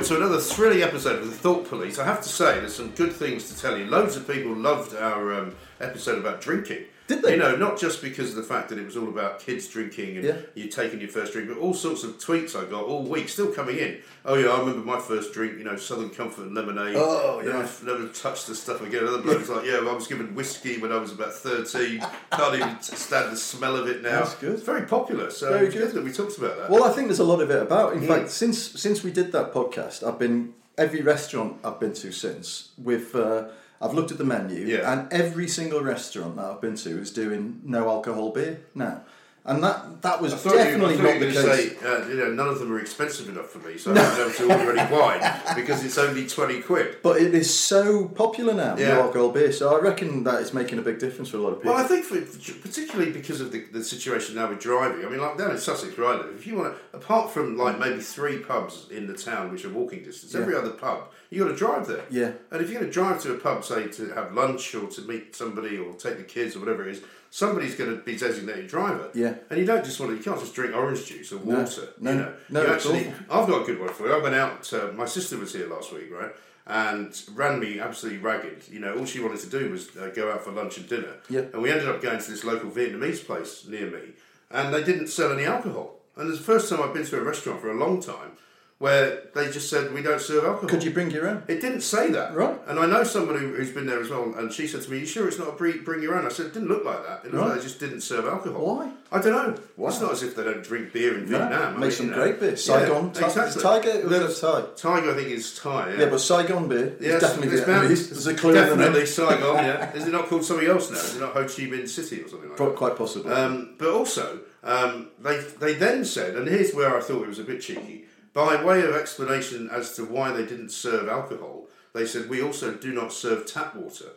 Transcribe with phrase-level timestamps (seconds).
[0.00, 1.98] Welcome to another thrilling episode of the Thought Police.
[1.98, 3.84] I have to say, there's some good things to tell you.
[3.84, 6.86] Loads of people loved our um, episode about drinking.
[7.20, 7.34] Did they?
[7.34, 10.16] You know, not just because of the fact that it was all about kids drinking
[10.16, 10.36] and Yeah.
[10.54, 13.52] you taking your first drink, but all sorts of tweets I got all week still
[13.52, 13.98] coming in.
[14.24, 15.58] Oh yeah, I remember my first drink.
[15.58, 16.96] You know, Southern Comfort and lemonade.
[16.96, 17.58] Oh, yeah.
[17.58, 19.02] I've never touched the stuff again.
[19.02, 22.00] Another bloke's like, yeah, well, I was given whiskey when I was about thirteen.
[22.32, 24.20] Can't even stand the smell of it now.
[24.20, 24.52] That's good.
[24.54, 25.30] It's very popular.
[25.30, 25.92] So Very good.
[25.92, 26.70] that we talked about that.
[26.70, 27.94] Well, I think there's a lot of it about.
[27.94, 28.02] Mm.
[28.02, 32.12] In fact, since since we did that podcast, I've been every restaurant I've been to
[32.12, 32.70] since.
[32.78, 33.48] With uh,
[33.80, 34.92] I've looked at the menu, Yeah.
[34.92, 39.02] and every single restaurant that I've been to is doing no alcohol beer now,
[39.46, 41.34] and that that was thought you, definitely not the case.
[41.34, 43.92] going to say, uh, you know, none of them are expensive enough for me, so
[43.92, 46.98] I haven't been able to order any wine because it's only 20 quid.
[47.02, 48.94] but it is so popular now, Yeah.
[48.94, 49.52] no alcohol beer.
[49.52, 51.72] So I reckon that it's making a big difference for a lot of people.
[51.74, 52.20] Well, I think, for,
[52.60, 55.96] particularly because of the, the situation now with driving, I mean, like down in Sussex
[55.96, 59.14] where I live, if you want to, apart from like maybe three pubs in the
[59.14, 62.04] town which are walking distance, every other pub, you got to drive there.
[62.10, 62.32] Yeah.
[62.50, 65.02] And if you're going to drive to a pub, say to have lunch or to
[65.02, 68.66] meet somebody or take the kids or whatever it is, somebody's going to be designated
[68.66, 69.08] driver.
[69.14, 69.34] Yeah.
[69.48, 71.88] And you don't just want to, you can't just drink orange juice or water.
[71.98, 72.34] no, you know.
[72.50, 73.12] no, you actually.
[73.30, 74.14] I've got a good one for you.
[74.14, 74.70] I went out.
[74.72, 76.32] Uh, my sister was here last week, right,
[76.66, 78.68] and ran me absolutely ragged.
[78.68, 81.14] You know, all she wanted to do was uh, go out for lunch and dinner.
[81.30, 81.42] Yeah.
[81.52, 84.14] And we ended up going to this local Vietnamese place near me,
[84.50, 85.96] and they didn't sell any alcohol.
[86.16, 88.32] And it's the first time I've been to a restaurant for a long time
[88.80, 90.66] where they just said we don't serve alcohol.
[90.70, 91.42] Could you bring your own?
[91.48, 92.34] It didn't say that.
[92.34, 92.58] Right.
[92.66, 95.00] And I know someone who, who's been there as well, and she said to me,
[95.00, 96.24] You sure it's not a bring, bring your own?
[96.24, 97.20] I said, It didn't look like that.
[97.26, 97.46] It looked Right.
[97.50, 98.76] like they just didn't serve alcohol.
[98.78, 98.90] Why?
[99.12, 99.62] I don't know.
[99.76, 99.88] Wow.
[99.90, 101.62] It's not as if they don't drink beer in No, Vietnam.
[101.62, 102.22] I make mean, some you know.
[102.22, 102.50] great beer.
[102.50, 103.62] Yeah, Saigon, Ti- exactly.
[103.62, 104.62] Tiger, or is Thai?
[104.76, 105.90] Tiger, I think, is Thai.
[105.92, 108.08] Yeah, Yeah, but Saigon beer is definitely it's Vietnamese.
[108.08, 109.04] There's a clue Definitely.
[109.04, 109.92] Saigon, yeah.
[109.94, 110.96] Is it not called something else now?
[110.96, 112.76] Is it not Ho Chi Minh City or something like Pro- that?
[112.76, 113.30] Quite possibly.
[113.32, 117.38] Um, but also, um, they they then said, and here's where I thought it was
[117.38, 118.04] a bit cheeky.
[118.32, 122.74] By way of explanation as to why they didn't serve alcohol, they said we also
[122.74, 124.10] do not serve tap water.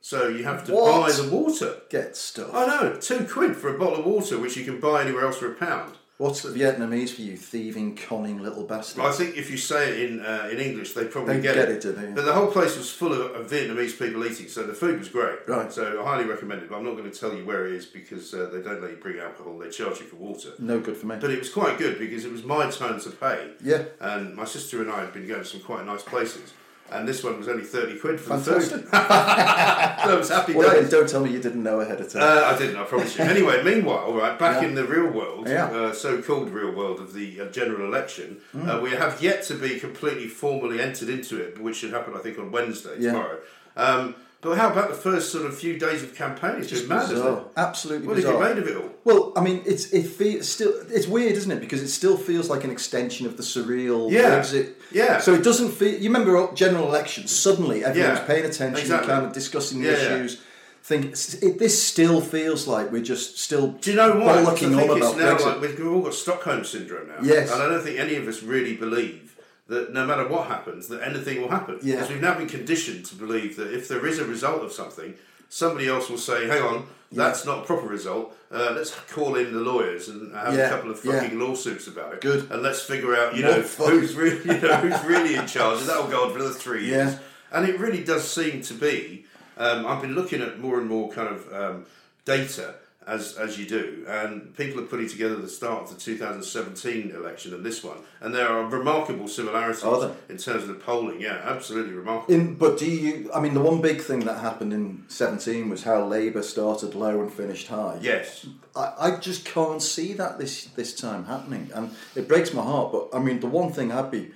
[0.00, 1.06] So you have to What?
[1.06, 1.82] buy the water.
[1.90, 2.54] Get stuff.
[2.54, 5.38] I know, two quid for a bottle of water, which you can buy anywhere else
[5.38, 5.97] for a pound.
[6.18, 9.06] What's the Vietnamese for you, thieving, conning little bastards?
[9.06, 11.68] I think if you say it in uh, in English, they probably They get, get
[11.68, 11.84] it.
[11.84, 12.10] it, they?
[12.10, 15.08] But the whole place was full of, of Vietnamese people eating, so the food was
[15.08, 15.38] great.
[15.46, 15.72] Right.
[15.72, 16.70] So I highly recommend it.
[16.70, 18.90] But I'm not going to tell you where it is because uh, they don't let
[18.90, 19.58] you bring alcohol.
[19.58, 20.50] They charge you for water.
[20.58, 21.18] No good for me.
[21.20, 23.52] But it was quite good because it was my turn to pay.
[23.62, 23.84] Yeah.
[24.00, 26.52] And my sister and I had been going to some quite nice places.
[26.90, 28.82] And this one was only thirty quid for Fantastic.
[28.90, 30.04] the food.
[30.04, 30.90] so it was happy Well, days.
[30.90, 32.22] don't tell me you didn't know ahead of time.
[32.22, 33.24] Uh, I didn't, I promise you.
[33.24, 34.68] Anyway, meanwhile, right, back Yeah.
[34.68, 35.66] in the real world, Yeah.
[35.66, 38.68] uh, so-called real world of the uh, general election, Mm.
[38.78, 42.20] uh, we have yet to be completely formally entered into it, which should happen, I
[42.20, 43.12] think, on Wednesday, Yeah.
[43.12, 43.38] tomorrow.
[43.76, 46.56] Um, but how about the first sort of few days of campaign?
[46.60, 47.42] It's just, mad, isn't it?
[47.56, 48.54] Absolutely What have you bizarre.
[48.54, 48.90] made of it all?
[49.04, 51.60] Well, I mean, it's it feels still it's weird, isn't it?
[51.60, 54.38] Because it still feels like an extension of the surreal Yeah.
[54.40, 54.74] Brexit.
[54.92, 55.18] Yeah.
[55.20, 55.98] So it doesn't feel.
[55.98, 57.30] You remember general elections?
[57.36, 58.24] Suddenly, everyone's Yeah.
[58.26, 59.08] paying attention, Exactly.
[59.08, 60.16] kind of discussing the Yeah, yeah.
[60.16, 60.38] issues.
[60.84, 61.12] Think
[61.42, 63.72] it, this still feels like we're just still.
[63.72, 64.12] Do you know?
[64.14, 65.44] Because I bollocking think on it's about now Brexit.
[65.46, 67.16] like we've we've all got Stockholm syndrome now.
[67.22, 67.52] Yes.
[67.52, 69.27] And I don't think any of us really believe
[69.68, 71.78] that no matter what happens, that anything will happen.
[71.82, 71.96] Yeah.
[71.96, 75.14] Because we've now been conditioned to believe that if there is a result of something,
[75.48, 78.36] somebody else will say, "Hang on, that's not a proper result.
[78.50, 81.20] Uh, let's call in the lawyers and have Yeah, a couple of yeah.
[81.20, 82.20] fucking lawsuits about it.
[82.20, 82.50] Good.
[82.50, 85.80] And let's figure out, you know, who's really, you know, who's really in charge.
[85.80, 87.14] And that'll go on for another three years.
[87.14, 87.18] Yeah.
[87.52, 89.24] And it really does seem to be.
[89.56, 91.86] Um, I've been looking at more and more kind of um,
[92.24, 92.74] data
[93.08, 97.54] as as you do, and people are putting together the start of the 2017 election
[97.54, 101.20] and this one, and there are remarkable similarities Are in terms of the polling.
[101.20, 102.34] Yeah, absolutely remarkable.
[102.34, 103.30] In, but do you?
[103.34, 107.20] I mean, the one big thing that happened in seventeen was how Labour started low
[107.22, 107.98] and finished high.
[108.00, 108.46] yes,
[108.76, 112.92] I, I just can't see that this this time happening, and it breaks my heart.
[112.92, 114.32] But I mean, the one thing I'd be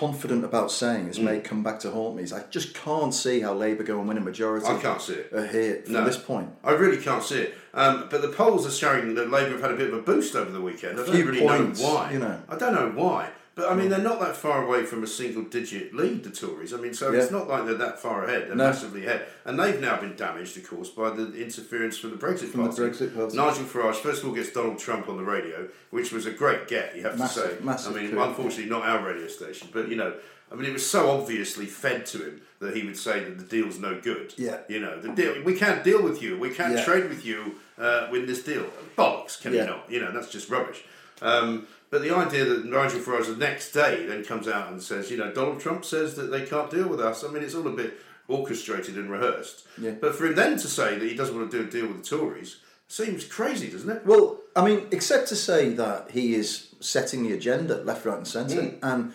[0.00, 1.10] confident about saying Mm.
[1.10, 3.98] is may come back to haunt me is I just can't see how Labour go
[3.98, 4.66] and win a majority.
[4.66, 5.50] I can't see it.
[5.52, 6.04] here from No.
[6.04, 6.50] this point.
[6.62, 7.54] I really can't see it.
[7.72, 10.34] Um, but the polls are showing that Labour have had a bit of a boost
[10.36, 11.00] over the weekend.
[11.00, 12.12] I don't really points, know why.
[12.12, 12.38] you know.
[12.48, 13.28] I don't know why.
[13.56, 16.74] But I mean, they're not that far away from a single digit lead, the Tories.
[16.74, 18.48] I mean, so it's not like they're that far ahead.
[18.48, 18.64] They're No.
[18.66, 19.26] massively ahead.
[19.46, 22.68] And they've now been damaged, of course, by the interference from the Brexit From the
[22.70, 23.34] Brexit Party.
[23.34, 26.68] Nigel Farage, first of all, gets Donald Trump on the radio, which was a great
[26.68, 27.64] get, you have Massive- to say.
[27.64, 28.20] massive I mean, coup.
[28.20, 30.12] unfortunately, not our radio station, but you know.
[30.52, 33.44] I mean, it was so obviously fed to him that he would say that the
[33.44, 34.32] deal's no good.
[34.36, 34.58] Yeah.
[34.68, 35.42] You know, the deal.
[35.42, 36.38] We can't deal with you.
[36.38, 36.84] We can't Yeah.
[36.84, 38.64] trade with you uh, with this deal.
[38.96, 39.62] Bollocks, can Yeah.
[39.62, 39.84] you not?
[39.90, 40.84] You know, that's just rubbish.
[41.20, 45.10] Um, but the idea that Nigel Farage the next day then comes out and says,
[45.10, 47.24] you know, Donald Trump says that they can't deal with us.
[47.24, 47.94] I mean, it's all a bit
[48.28, 49.66] orchestrated and rehearsed.
[49.80, 49.92] Yeah.
[49.92, 52.02] But for him then to say that he doesn't want to do a deal with
[52.02, 52.56] the Tories
[52.88, 54.06] seems crazy, doesn't it?
[54.06, 58.26] Well, I mean, except to say that he is setting the agenda left, right, and
[58.26, 58.78] centre, Mm.
[58.82, 59.12] and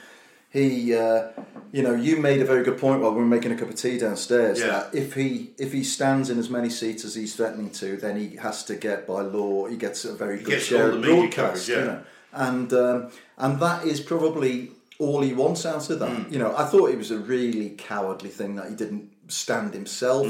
[0.49, 1.29] he, uh,
[1.71, 3.75] you know, you made a very good point while we were making a cup of
[3.75, 4.59] tea downstairs.
[4.59, 4.67] Yeah.
[4.67, 8.17] That if he if he stands in as many seats as he's threatening to, then
[8.17, 9.67] he has to get by law.
[9.67, 11.79] He gets a very good share of media broadcast, coverage, yeah.
[11.79, 12.03] you know,
[12.33, 16.09] and um, and that is probably all he wants out of that.
[16.09, 16.31] Mm.
[16.31, 20.27] You know, I thought it was a really cowardly thing that he didn't stand himself.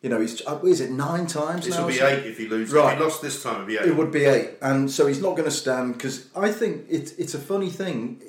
[0.00, 1.82] You know, he's uh, is it nine times This now?
[1.82, 2.18] will be something?
[2.20, 2.72] eight if he loses.
[2.72, 2.92] Right.
[2.92, 3.86] If he lost this time, it'll be eight.
[3.88, 7.12] It would be eight, and so he's not going to stand because I think it's
[7.12, 8.22] it's a funny thing.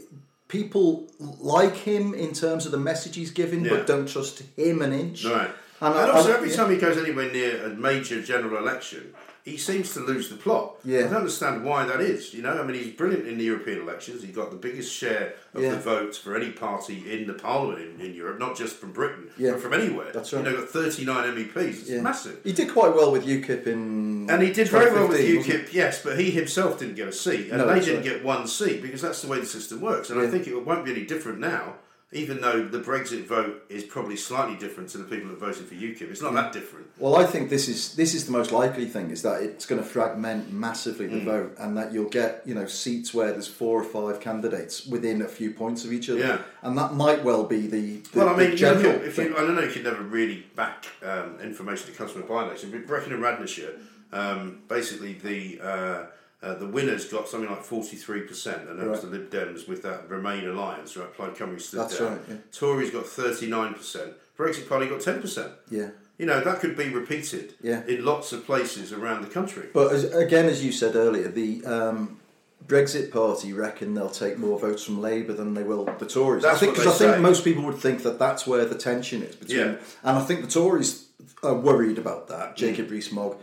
[0.47, 1.07] People
[1.39, 3.69] like him in terms of the message he's giving, Yeah.
[3.71, 5.23] but don't trust him an inch.
[5.25, 5.51] Right.
[5.81, 6.55] And And, I- also, I- every yeah.
[6.55, 9.13] time he goes anywhere near a major general election,
[9.49, 10.75] he seems to lose the plot.
[10.83, 10.99] Yeah.
[10.99, 12.33] I don't understand why that is.
[12.33, 14.21] You know, I mean, he's brilliant in the European elections.
[14.21, 15.71] He got the biggest share of Yeah.
[15.71, 19.29] the votes for any party in the parliament in, in Europe, not just from Britain,
[19.37, 19.51] Yeah.
[19.51, 20.11] but from anywhere.
[20.13, 20.45] That's right.
[20.45, 21.79] You know, got 39 MEPs.
[21.81, 22.01] It's Yeah.
[22.01, 22.37] massive.
[22.43, 24.27] He did quite well with UKIP in.
[24.29, 27.49] And he did very well with UKIP, yes, but he himself didn't get a seat,
[27.49, 28.03] and No, they didn't right.
[28.03, 30.09] get one seat because that's the way the system works.
[30.09, 31.75] And I think it won't be any different now,
[32.11, 35.75] even though the Brexit vote is probably slightly different to the people that voted for
[35.75, 36.09] UKIP.
[36.09, 36.87] It's not that different.
[36.97, 39.79] Well, I think this is this is the most likely thing is that it's going
[39.81, 41.11] to fragment massively Mm.
[41.11, 44.87] the vote, and that you'll get you know seats where there's four or five candidates
[44.87, 46.37] within a few points of each other, Yeah.
[46.63, 49.35] and that might well be the, the Well, I mean, general look at, if you,
[49.37, 52.71] I don't know, you can never really back um, information that comes from a by-election.
[52.71, 53.75] But Brecon and Radnorshire,
[54.11, 56.05] um, basically the uh,
[56.41, 59.83] uh, the winners got something like forty-three percent, and that was the Lib Dems with
[59.83, 61.13] that Remain alliance, right?
[61.13, 62.11] Plaid Cymru stood That's down.
[62.13, 62.35] right, yeah.
[62.51, 64.13] Tories got thirty-nine percent.
[64.37, 65.51] Brexit Party got ten percent.
[65.69, 65.89] yeah.
[66.17, 67.85] You know that could be repeated Yeah.
[67.87, 69.67] in lots of places around the country.
[69.73, 72.19] But as, again, as you said earlier, the um,
[72.67, 76.43] Brexit Party reckon they'll take more votes from Labour than they will the Tories.
[76.43, 77.21] That's I think because I they think say.
[77.21, 79.75] most people would think that that's where the tension is between, Yeah.
[80.03, 81.05] and I think the Tories
[81.41, 82.31] are worried about Mm.
[82.37, 82.57] that.
[82.57, 83.37] Jacob Rees-Mogg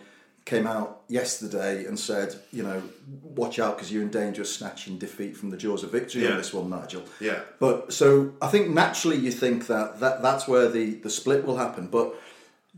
[0.47, 2.81] came out yesterday and said, you know,
[3.23, 6.31] watch out because you're in danger of snatching defeat from the jaws of victory Yeah.
[6.31, 7.03] on this one, Nigel.
[7.21, 7.41] Yeah.
[7.59, 11.57] But so I think naturally you think that, that that's where the, the split will
[11.57, 11.89] happen.
[11.89, 12.15] But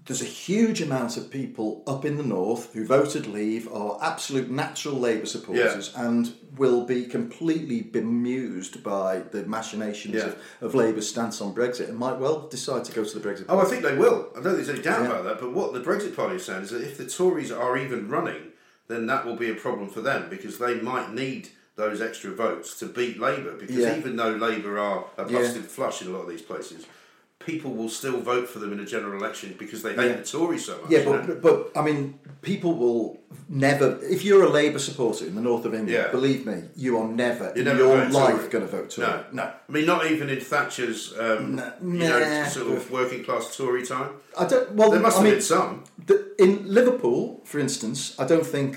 [0.06, 4.50] there's a huge amount of people up in the north who voted leave are absolute
[4.50, 10.22] natural Labour supporters and will be completely bemused by the machinations Yeah.
[10.28, 13.44] of, of Labour's stance on Brexit and might well decide to go to the Brexit.
[13.48, 14.28] Oh, I think they will.
[14.32, 15.06] I don't think there's any doubt Yeah.
[15.10, 15.40] about that.
[15.40, 18.52] But what the Brexit Party is saying is that if the Tories are even running,
[18.88, 22.76] then that will be a problem for them because they might need those extra votes
[22.78, 23.52] to beat Labour.
[23.52, 23.96] Because Yeah.
[23.98, 25.38] even though Labour are a Yeah.
[25.38, 26.86] busted flush in a lot of these places,
[27.48, 30.16] people will still vote for them in a general election because they hate Yeah.
[30.22, 30.90] the Tories so much.
[30.90, 31.24] Yeah, you know?
[31.26, 32.00] but, but I mean,
[32.42, 33.86] people will never.
[34.16, 36.10] If you're a Labour supporter in the north of England, Yeah.
[36.18, 39.08] believe me, you are never You in never your life going to vote Tory.
[39.08, 39.42] No, no.
[39.68, 41.70] I mean, not even in Thatcher's, um, Nah.
[41.82, 44.10] you know, sort of working class Tory time.
[44.38, 44.72] I don't.
[44.78, 45.84] Well, There must I have mean, been some.
[46.06, 48.70] the, in Liverpool, for instance, I don't think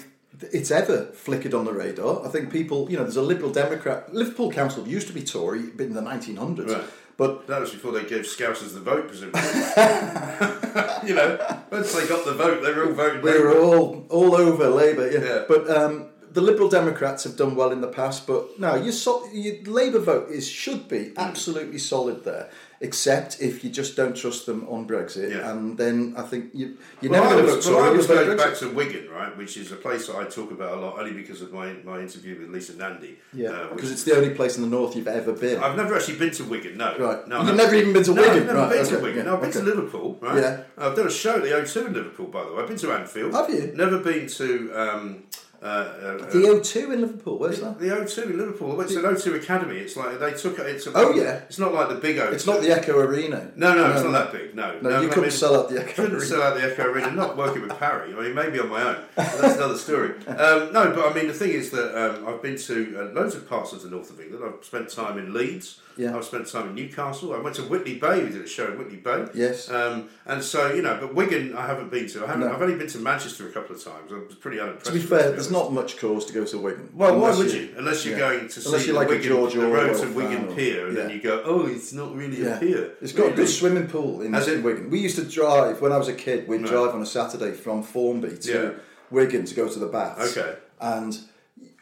[0.59, 2.25] it's ever flickered on the radar.
[2.25, 3.99] I think people, you know, there's a Liberal Democrat.
[4.21, 6.83] Liverpool Council used to be Tory but in the 1900s, Right.
[7.21, 9.41] But That was before they gave Scousers the vote, presumably.
[11.07, 11.29] you know,
[11.71, 13.21] once they got the vote, they were all voting.
[13.21, 15.07] we were all all over Labour.
[15.11, 15.43] Yeah, Yeah.
[15.47, 15.69] but.
[15.69, 19.55] Um, the Liberal Democrats have done well in the past, but no, your, so, your
[19.63, 22.49] Labour vote is should be absolutely solid there.
[22.83, 25.51] Except if you just don't trust them on Brexit, Yeah.
[25.51, 27.77] and then I think you, you're Well, never I going to.
[27.77, 30.79] I was going back to Wigan, right, which is a place that I talk about
[30.79, 33.19] a lot, only because of my, my interview with Lisa Nandy.
[33.33, 35.61] Yeah, uh, because is- it's the only place in the north you've ever been.
[35.61, 36.97] I've never actually been to Wigan, no.
[36.97, 37.27] Right.
[37.27, 38.37] No, You've never even been to no, Wigan?
[38.39, 39.17] I've never Right, been okay, to Wigan.
[39.17, 40.37] yeah, No, I've been to Liverpool, right?
[40.37, 40.63] Yeah.
[40.79, 42.63] I've done a show at the O2 in Liverpool, by the way.
[42.63, 43.33] I've been to Anfield.
[43.35, 43.73] Have you?
[43.75, 45.23] Never been to um,
[45.61, 47.79] uh, uh, The O2 in Liverpool, where's that?
[47.79, 48.81] the O2 in Liverpool.
[48.81, 49.77] It's an O2 Academy.
[49.77, 50.65] It's like they took it.
[50.65, 51.41] It's a, Oh, yeah.
[51.47, 52.33] It's not like the big O2.
[52.33, 53.51] It's not the Echo Arena.
[53.55, 54.55] No, no, it's not that big.
[54.55, 56.25] No, No, you I couldn't mean, sell out the Echo Couldn't Arena.
[56.25, 57.11] sell out the Echo Arena.
[57.11, 58.13] Not working with Parry.
[58.13, 59.03] I mean, maybe on my own.
[59.15, 60.09] That's another story.
[60.27, 63.35] Um, no, but I mean, the thing is that um, I've been to uh, loads
[63.35, 64.43] of parts of the north of England.
[64.43, 65.79] I've spent time in Leeds.
[66.01, 66.17] Yeah.
[66.17, 67.33] I've spent time in Newcastle.
[67.33, 68.23] I went to Whitley Bay.
[68.23, 69.27] We did a show in Whitley Bay.
[69.35, 69.69] Yes.
[69.69, 72.23] Um, and so you know, but Wigan, I haven't been to.
[72.23, 72.47] I haven't.
[72.47, 72.53] No.
[72.53, 74.11] I've only been to Manchester a couple of times.
[74.11, 74.87] I was pretty unimpressed.
[74.87, 75.51] To be fair, there's honest.
[75.51, 76.89] not much cause to go to Wigan.
[76.93, 77.73] Well, why would you?
[77.77, 78.29] Unless you're yeah.
[78.33, 80.87] going to see Unless you're the like Wigan, George the road to Wigan or- Pier,
[80.87, 82.57] and then you go, oh, it's not really Yeah.
[82.57, 82.95] a pier.
[83.01, 84.89] It's got a good swimming pool in, in Wigan.
[84.89, 86.71] We used to drive, when I was a kid, we'd Right.
[86.71, 88.71] drive on a Saturday from Formby to Yeah.
[89.11, 90.35] Wigan to go to the baths.
[90.37, 90.55] Okay.
[90.79, 91.17] And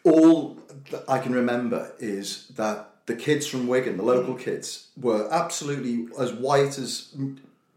[0.04, 0.58] all
[0.92, 4.40] that I can remember is that the kids from Wigan, the local Mm.
[4.48, 4.68] kids,
[5.08, 6.90] were absolutely as white as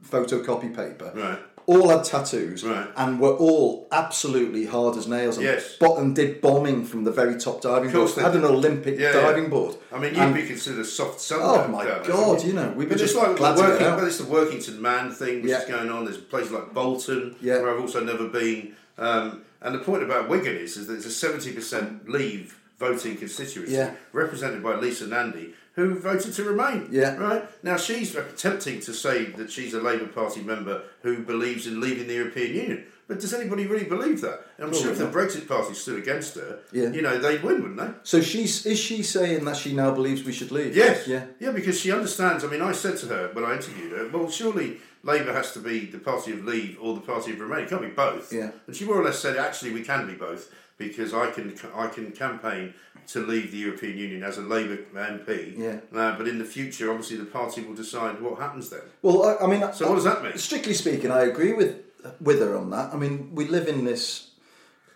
[0.09, 1.13] photocopy paper.
[1.15, 1.39] Right.
[1.67, 2.89] All had tattoos Right.
[2.97, 5.37] and were all absolutely hard as nails.
[5.37, 5.77] And, Yes.
[5.79, 8.11] bo- and did bombing from the very top diving board.
[8.17, 8.45] they Had an.
[8.45, 9.21] Olympic Yeah, yeah.
[9.21, 9.77] diving board.
[9.93, 11.39] I mean, you'd And- be considered soft sun.
[11.41, 13.99] Oh my there, God, wouldn't you know, we'd be just like glad to working, out.
[13.99, 15.63] but it's the Workington Man thing which Yeah.
[15.63, 16.05] is going on.
[16.05, 17.61] There's places like Bolton Yeah.
[17.63, 18.73] where I've also never been.
[18.99, 23.17] Um, and the point about Wigan is, is that it's a seventy percent Leave voting
[23.17, 23.91] constituency Yeah.
[24.13, 26.89] represented by Lisa Nandy, who voted to remain.
[26.91, 27.17] Yeah.
[27.17, 31.81] Right now, she's attempting to say that she's a Labour Party member who believes in
[31.81, 32.85] leaving the European Union.
[33.09, 34.39] But does anybody really believe that?
[34.59, 35.07] I'm Probably sure if the.
[35.19, 36.91] Brexit Party stood against her, Yeah.
[36.97, 37.91] you know, they'd win, wouldn't they?
[38.03, 40.75] So she's is she saying that she now believes we should leave?
[40.77, 41.07] Yes.
[41.07, 41.25] Yeah.
[41.39, 42.43] Yeah, because she understands.
[42.45, 44.69] I mean, I said to her when I interviewed her, well, surely
[45.05, 47.65] Labour has to be the party of Leave or the party of Remain.
[47.65, 48.33] It can't be both.
[48.33, 48.51] Yeah.
[48.67, 51.89] And she more or less said, actually, we can be both because I can I
[51.89, 52.75] can campaign
[53.09, 55.59] to leave the European Union as a Labour MP.
[55.59, 55.81] Yeah.
[55.93, 58.83] Uh, but in the future, obviously, the party will decide what happens then.
[59.03, 60.37] Well, I, I mean, So what does that mean?
[60.39, 61.81] Strictly speaking, I agree with
[62.21, 62.93] with her on that.
[62.93, 64.32] I mean, we live in this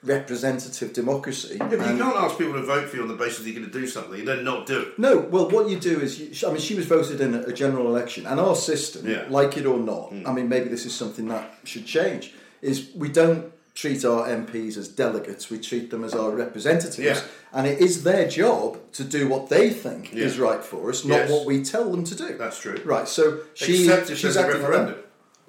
[0.02, 1.56] representative democracy.
[1.58, 3.60] Yeah, but you can't ask people to vote for you on the basis that you're
[3.60, 4.98] going to do something and then not do it.
[4.98, 7.52] No, well, what you do is, you, I mean, she was voted in a, a
[7.52, 9.24] general election, and our system, Yeah.
[9.28, 10.26] Like it or not, mm.
[10.26, 12.34] I mean, maybe this is something that should change.
[12.62, 17.20] Is we don't treat our MPs as delegates; we treat them as our representatives, Yeah.
[17.52, 20.24] and it is their job to do what they think Yeah.
[20.24, 21.30] is right for us, not Yes.
[21.30, 22.36] what we tell them to do.
[22.38, 22.80] That's true.
[22.84, 23.06] Right.
[23.08, 24.94] So she, Except if she's acting referendum.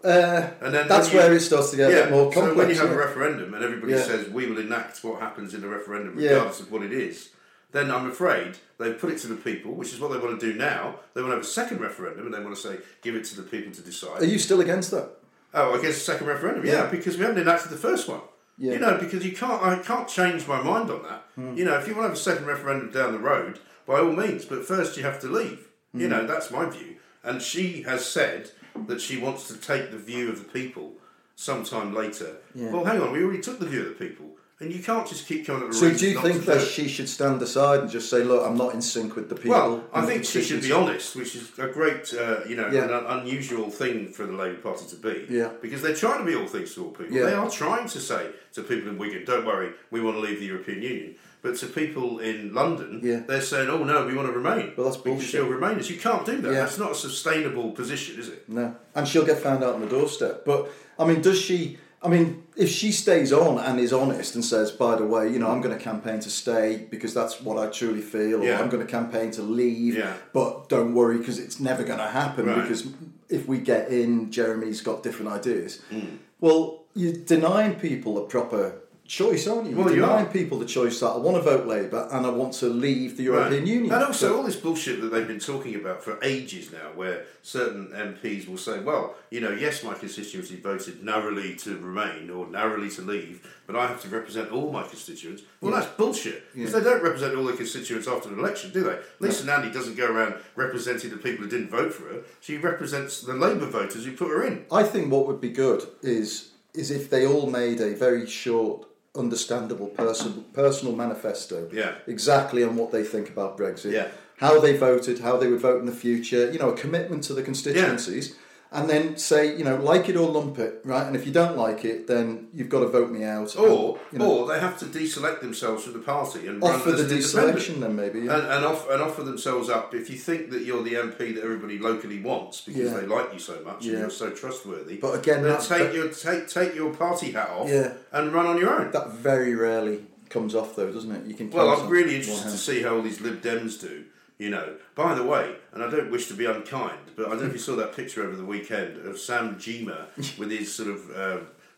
[0.04, 2.52] Uh, And then that's you- where it starts to get a bit more complex.
[2.54, 4.04] So when you have a referendum and everybody Yeah.
[4.04, 6.30] says we will enact what happens in the referendum Yeah.
[6.32, 7.30] regardless of what it is,
[7.72, 10.52] then I'm afraid they've put it to the people, which is what they want to
[10.52, 11.00] do now.
[11.14, 13.36] They want to have a second referendum and they want to say give it to
[13.36, 14.22] the people to decide.
[14.22, 15.10] Are you still against that?
[15.54, 16.66] Oh, I guess a second referendum.
[16.66, 16.86] Yeah, Yeah.
[16.88, 18.22] because we haven't enacted the first one.
[18.60, 18.74] Yeah.
[18.74, 19.62] You know, because you can't.
[19.64, 21.24] I can't change my mind on that.
[21.36, 21.56] Hmm.
[21.56, 24.12] You know, if you want to have a second referendum down the road, by all
[24.12, 24.46] means.
[24.46, 25.68] But first, you have to leave.
[25.92, 26.02] Hmm.
[26.02, 26.96] You know, that's my view.
[27.24, 28.52] And she has said
[28.88, 30.94] that she wants to take the view of the people
[31.36, 32.38] sometime later.
[32.56, 32.72] Yeah.
[32.72, 33.12] Well, hang on.
[33.12, 34.26] We already took the view of the people,
[34.60, 37.42] and you can't just keep coming with So do you think that she should stand
[37.42, 39.52] aside and just say, "Look, I'm not in sync with the people"?
[39.52, 42.86] Well, I think she should be honest, which is a great, uh, you know, Yeah.
[42.86, 45.28] an unusual thing for the Labour Party to be.
[45.30, 45.52] Yeah.
[45.62, 47.16] Because they're trying to be all things to all people.
[47.16, 47.26] Yeah.
[47.28, 50.40] They are trying to say to people in Wigan, "Don't worry, we want to leave
[50.40, 53.22] the European Union." But to people in London, Yeah.
[53.28, 55.30] they're saying, "Oh no, we want to remain." Well, that's bullshit.
[55.30, 55.90] still Remainers.
[55.90, 56.52] You can't do that.
[56.52, 56.60] Yeah.
[56.62, 58.44] That's not a sustainable position, is it?
[58.50, 60.44] No, and she'll get found out on the doorstep.
[60.46, 61.78] But I mean, does she?
[62.02, 65.40] I mean, if she stays on and is honest and says, "By the way, you
[65.40, 68.60] know, I'm going to campaign to stay because that's what I truly feel," or Yeah.
[68.62, 70.14] "I'm going to campaign to leave," Yeah.
[70.34, 72.62] but don't worry because it's never going to happen Right.
[72.62, 72.86] because
[73.30, 75.80] if we get in, Jeremy's got different ideas.
[75.90, 76.18] Hmm.
[76.40, 78.74] Well, you're denying people a proper
[79.08, 79.76] choice, aren't you?
[79.76, 80.32] Well, You're you denying are.
[80.32, 83.24] people the choice that I want to vote Labour and I want to leave the
[83.24, 83.68] European Right.
[83.68, 83.94] Union.
[83.94, 87.88] And also, all this bullshit that they've been talking about for ages now, where certain
[87.88, 92.90] MPs will say, well, you know, yes, my constituency voted narrowly to remain or narrowly
[92.92, 95.42] to leave, but I have to represent all my constituents.
[95.62, 96.44] Well, that's bullshit.
[96.54, 99.00] Because they don't represent all their constituents after an election, do they?
[99.20, 102.22] Lisa Nandy doesn't go around representing the people who didn't vote for her.
[102.42, 104.66] She represents the Labour voters who put her in.
[104.72, 108.87] I think what would be good is is if they all made a very short,
[109.18, 111.70] understandable person, personal manifesto.
[111.72, 111.96] Yeah.
[112.08, 113.92] Exactly on what they think about Brexit.
[113.92, 114.08] Yeah.
[114.38, 116.52] How they voted, how they would vote in the future.
[116.52, 118.36] You know, a commitment to the constituencies.
[118.70, 121.08] And then say, you know, like it or lump it, right?
[121.08, 123.56] And if you don't like it, then you've got to vote me out.
[123.56, 126.92] Or, And, you know, or they have to deselect themselves from the party and offer
[126.92, 128.20] the deselection, then maybe.
[128.20, 128.38] Yeah.
[128.40, 131.44] and, and, off, and offer themselves up if you think that you're the MP that
[131.46, 133.00] everybody locally wants because Yeah.
[133.00, 133.92] they like you so much Yeah.
[133.94, 134.98] and you're so trustworthy.
[134.98, 137.94] But again, then that- take your take take your party hat off Yeah.
[138.12, 138.92] and run on your own.
[138.92, 141.26] that very rarely comes off, though, doesn't it?
[141.26, 141.50] You can.
[141.52, 144.04] well, I'm really interested to see how all these Lib Dems do.
[144.38, 147.40] You know, by the way, and I don't wish to be unkind, but I don't
[147.42, 150.90] know if you saw that picture over the weekend of Sam Gyimah with his sort
[150.90, 151.38] of uh,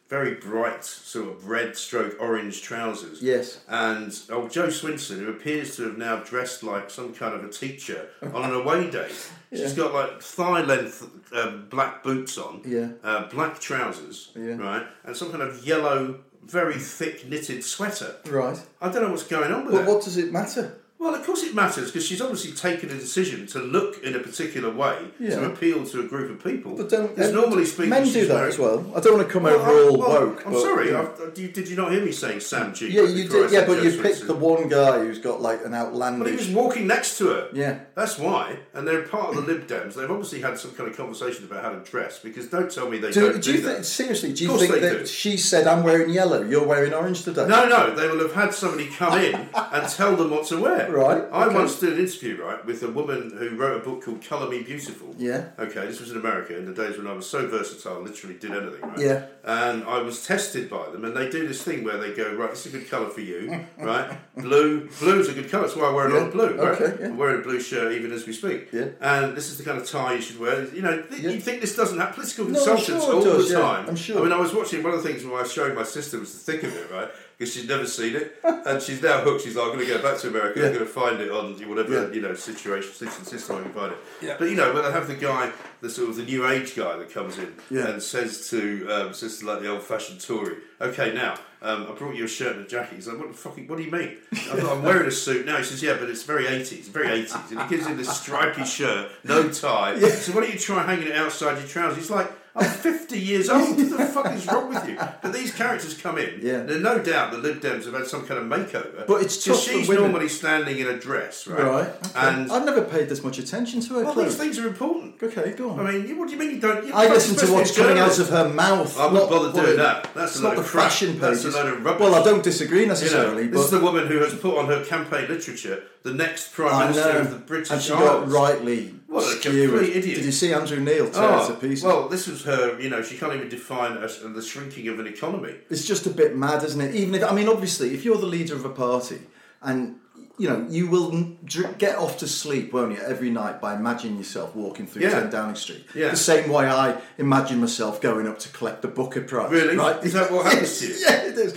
[0.09, 3.21] very bright sort of red stroke orange trousers.
[3.21, 3.61] Yes.
[3.69, 7.49] And oh, Jo Swinson, who appears to have now dressed like some kind of a
[7.49, 9.09] teacher on an away day.
[9.53, 12.89] She's got like thigh length um, black boots on, Yeah.
[13.03, 14.57] uh, black trousers, Yeah.
[14.57, 18.15] right, and some kind of yellow, very thick knitted sweater.
[18.29, 18.59] Right.
[18.81, 19.93] I don't know what's going on with But her.
[19.93, 20.79] what does it matter?
[20.99, 24.19] Well, of course it matters because she's obviously taken a decision to look in a
[24.19, 25.35] particular way Yeah.
[25.35, 26.75] to appeal to a group of people.
[26.75, 28.79] But don't Because uh, normally speaking, men do that as well.
[28.93, 30.45] I don't want to come Well, over all well, woke.
[30.45, 30.87] I'm but, sorry.
[30.87, 31.13] you know.
[31.25, 32.89] I, did, you not hear me saying Sam G?
[32.89, 33.49] yeah, you did.
[33.49, 36.19] Yeah, but you picked the one guy who's got like an outlandish.
[36.23, 37.49] But he was walking next to her.
[37.53, 37.79] Yeah.
[37.95, 38.59] That's why.
[38.73, 39.93] And they're part of the Lib Dems.
[39.95, 42.97] They've obviously had some kind of conversation about how to dress because don't tell me
[42.97, 43.73] they Do, don't do do, you that.
[43.75, 44.33] think seriously?
[44.33, 45.05] Do you Course think they that do.
[45.05, 47.47] she said, "I'm wearing yellow, you're wearing orange today"?
[47.47, 50.88] No, no, they will have had somebody come in and tell them what to wear.
[50.91, 51.55] Right, I okay.
[51.55, 54.61] once did an interview, right, with a woman who wrote a book called Colour Me
[54.63, 55.13] Beautiful.
[55.17, 55.49] Yeah.
[55.59, 58.51] Okay, this was in America in the days when I was so versatile, literally did
[58.51, 58.97] anything, right?
[58.99, 59.25] Yeah.
[59.43, 62.49] And I was tested by them, and they do this thing where they go, right,
[62.49, 64.17] this is a good colour for you, right?
[64.37, 66.81] Blue, blue's a good colour, that's why I wear a lot of blue, right?
[66.81, 67.07] okay, yeah.
[67.07, 68.69] I'm wearing a blue shirt even as we speak.
[68.71, 68.89] Yeah.
[69.01, 70.65] And this is the kind of tie you should wear.
[70.73, 71.29] You know, th- Yeah.
[71.31, 73.89] you think this doesn't have political No, consultants sure all does, the yeah, time.
[73.89, 74.19] I'm sure.
[74.19, 76.33] I mean, I was watching one of the things where I showed my sister was
[76.33, 77.09] the thick of it, right?
[77.39, 79.45] Because she'd never seen it, and she's now hooked.
[79.45, 80.59] She's like, "I'm going to go back to America.
[80.59, 82.13] I'm going to find it on whatever Yeah.
[82.13, 84.35] you know situation, system, system I can find it." Yeah.
[84.37, 85.49] But you know, when I have the guy,
[85.79, 87.87] the sort of the new age guy that comes in Yeah.
[87.91, 91.93] and says to um, says to like the old fashioned Tory, "Okay, now um, I
[91.93, 93.69] brought you a shirt and a jacket." He's like, "What the fucking?
[93.69, 94.17] What do you mean?
[94.51, 97.51] I'm, I'm wearing a suit now." He says, "Yeah, but it's very 80s, very 80s,"
[97.51, 99.97] and he gives him this stripy shirt, no tie.
[100.09, 101.99] So why don't you try hanging it outside your trousers?
[101.99, 102.29] He's like.
[102.59, 103.77] I'm 50 years old.
[103.77, 104.97] What the fuck is wrong with you?
[105.21, 106.39] But these characters come in.
[106.41, 106.61] Yeah.
[106.63, 109.05] There's no doubt the Lib Dems have had some kind of makeover.
[109.05, 110.03] But it's for she's women.
[110.11, 111.61] normally standing in a dress, right?
[111.63, 111.87] Right.
[111.87, 112.09] okay.
[112.15, 114.37] And I've never paid this much attention to her well, clothes.
[114.37, 115.21] these things are important.
[115.21, 115.79] Okay, go on.
[115.85, 116.85] I mean, what do you mean you don't?
[116.85, 118.19] You I listen to what's coming out journalists.
[118.19, 118.97] of her mouth.
[118.97, 120.13] I wouldn't not bother doing that.
[120.13, 120.83] That's it's a not the of crap.
[120.85, 121.55] fashion That's pages.
[121.55, 122.01] a load of rubbish.
[122.01, 124.67] Well, I don't disagree You know, necessarily, this is the woman who has put on
[124.67, 127.19] her campaign literature the next prime I minister know.
[127.19, 128.01] of the British and she Isles.
[128.03, 130.17] got rightly What a complete idiot.
[130.17, 131.83] Did you see Andrew Neil tear it to Oh, pieces?
[131.83, 132.79] well, this was her.
[132.79, 135.55] You know, she can't even define a, the shrinking of an economy.
[135.69, 136.93] It's just a bit mad, isn't it?
[136.95, 139.19] Even if I mean, obviously, if you're the leader of a party
[139.63, 139.95] and
[140.37, 143.73] you know you will n- dr- get off to sleep, won't you, every night by
[143.75, 145.19] imagining yourself walking through Yeah.
[145.21, 145.85] 10 Downing Street.
[145.95, 146.09] Yeah.
[146.11, 149.51] The same way I imagine myself going up to collect the Booker Prize.
[149.51, 149.75] Really?
[149.75, 150.01] Right?
[150.03, 150.95] Is that what happens to you?
[151.01, 151.53] yeah, it is.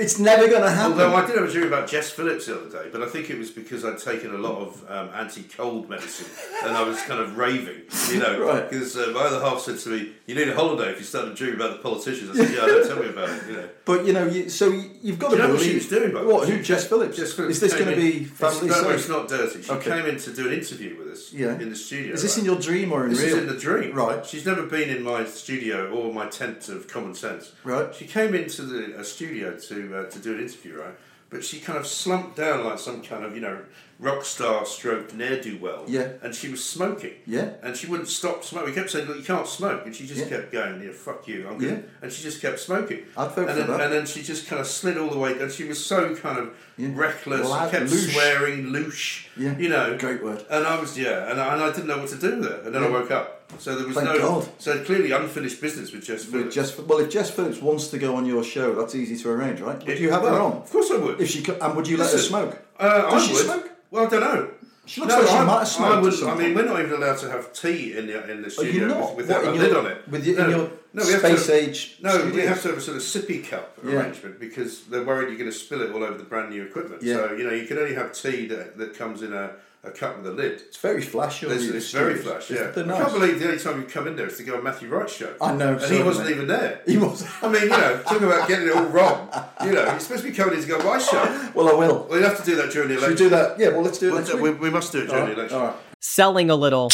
[0.00, 0.92] It's never going to happen.
[0.92, 3.28] Although I did have a dream about Jess Phillips the other day, but I think
[3.30, 6.26] it was because I'd taken a lot of um, anti-cold medicine
[6.64, 8.38] and I was kind of raving, you know.
[8.50, 8.68] Right.
[8.70, 11.26] Because uh, my other half said to me, "You need a holiday if you start
[11.26, 13.68] to dream about the politicians." I said, "Yeah, don't tell me about it." You know.
[13.90, 15.76] But you know, you, so you- you've got Do to you know what believe she
[15.78, 16.12] was doing?
[16.14, 16.48] By What?
[16.48, 16.62] Who?
[16.62, 17.16] Jess Phillips.
[17.16, 17.56] Jess Phillips.
[17.56, 19.62] Is this going to be family no, it's not dirty.
[19.62, 19.90] She Okay.
[19.90, 21.58] came in to do an interview with us Yeah.
[21.58, 22.14] in the studio.
[22.14, 22.46] Is this right?
[22.46, 23.36] in your dream or in This real?
[23.36, 23.92] is in the dream.
[23.94, 24.24] Right.
[24.24, 27.52] She's never been in my studio or my tent of common sense.
[27.64, 27.92] Right.
[27.94, 30.94] She came into the a studio to uh, to do an interview, right?
[31.30, 33.60] But she kind of slumped down like some kind of you know
[34.00, 35.84] rock star stroke ne'er do well.
[35.86, 36.08] Yeah.
[36.22, 37.12] And she was smoking.
[37.24, 37.50] Yeah.
[37.62, 38.70] And she wouldn't stop smoking.
[38.70, 40.28] We kept saying, "Look, you can't smoke," and she just Yeah.
[40.28, 41.78] kept going, "Yeah, fuck you, I'm gonna-" Yeah.
[42.02, 43.04] And she just kept smoking.
[43.16, 43.70] I'd and then.
[43.70, 46.38] And then she just kind of slid all the way, and she was so kind
[46.38, 46.88] of Yeah.
[46.94, 47.46] reckless.
[47.48, 48.12] Loud- and kept louche.
[48.12, 49.26] swearing, louche.
[49.36, 49.56] Yeah.
[49.56, 49.96] You know.
[49.98, 50.44] Great word.
[50.50, 52.62] And I was yeah, and I, and I didn't know what to do there.
[52.64, 53.39] And then I woke up.
[53.58, 54.48] So there was Thank no God.
[54.58, 56.54] so clearly unfinished business with Jess With Phillips.
[56.54, 59.60] Jess, well, if Jess Phillips wants to go on your show, that's easy to arrange,
[59.60, 59.78] right?
[59.78, 60.52] Would It- you have her on?
[60.58, 61.20] Of course I would.
[61.20, 62.58] If she co- and would you let her smoke?
[62.78, 63.44] uh, Does I she would.
[63.44, 63.70] smoke?
[63.90, 64.48] Well, I don't know.
[64.86, 66.80] She looks like she I, might have I, smoked or wouldn't- I mean, we're not
[66.80, 68.96] even allowed to have tea in the in the studio not?
[68.96, 70.08] with, What, without in a your- lid on it.
[70.08, 72.62] with your- no, in your no, we have to space have- age No, we have
[72.62, 73.92] to have a sort of sippy cup Yeah.
[74.00, 77.02] arrangement because they're worried you're going to spill it all over the brand new equipment.
[77.02, 77.16] Yeah.
[77.16, 79.50] So you know, you can only have tea that, that comes in a,
[79.82, 80.52] a cup with a lid.
[80.60, 81.46] It's very flashy.
[81.46, 82.54] It's, it's very flashy.
[82.54, 82.70] yeah.
[82.70, 82.98] They're I nice.
[83.00, 85.14] can't believe the only time you come in there is to go on Matthew Wright's
[85.16, 85.34] show.
[85.40, 86.82] I know, And he wasn't even there.
[86.86, 87.26] He was.
[87.42, 89.28] I mean, you know, talking about getting it all wrong.
[89.64, 91.50] You know, you're supposed to be coming in to go, on my show.
[91.54, 92.06] Well, I will.
[92.10, 93.16] Well, you have to do that during the Should we election.
[93.26, 93.58] do that?
[93.58, 93.68] Yeah.
[93.68, 94.54] Well, let's do it We'll next do- week.
[94.60, 95.28] we, we must do it during right.
[95.34, 95.58] the election.
[95.58, 95.76] All right.
[96.00, 96.88] Selling a little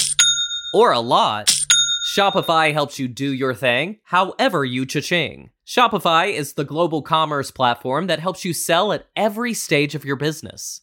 [0.75, 1.53] or a lot,
[2.17, 5.51] Shopify helps you do your thing however you cha-ching.
[5.67, 10.15] Shopify is the global commerce platform that helps you sell at every stage of your
[10.17, 10.83] business.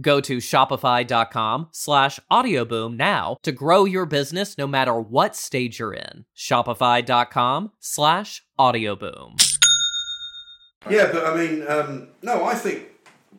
[0.00, 5.92] Go to shopify.com slash audioboom now to grow your business no matter what stage you're
[5.94, 6.24] in.
[6.36, 9.40] Shopify.com slash audioboom.
[10.88, 12.84] Yeah, but I mean, um, no, I think.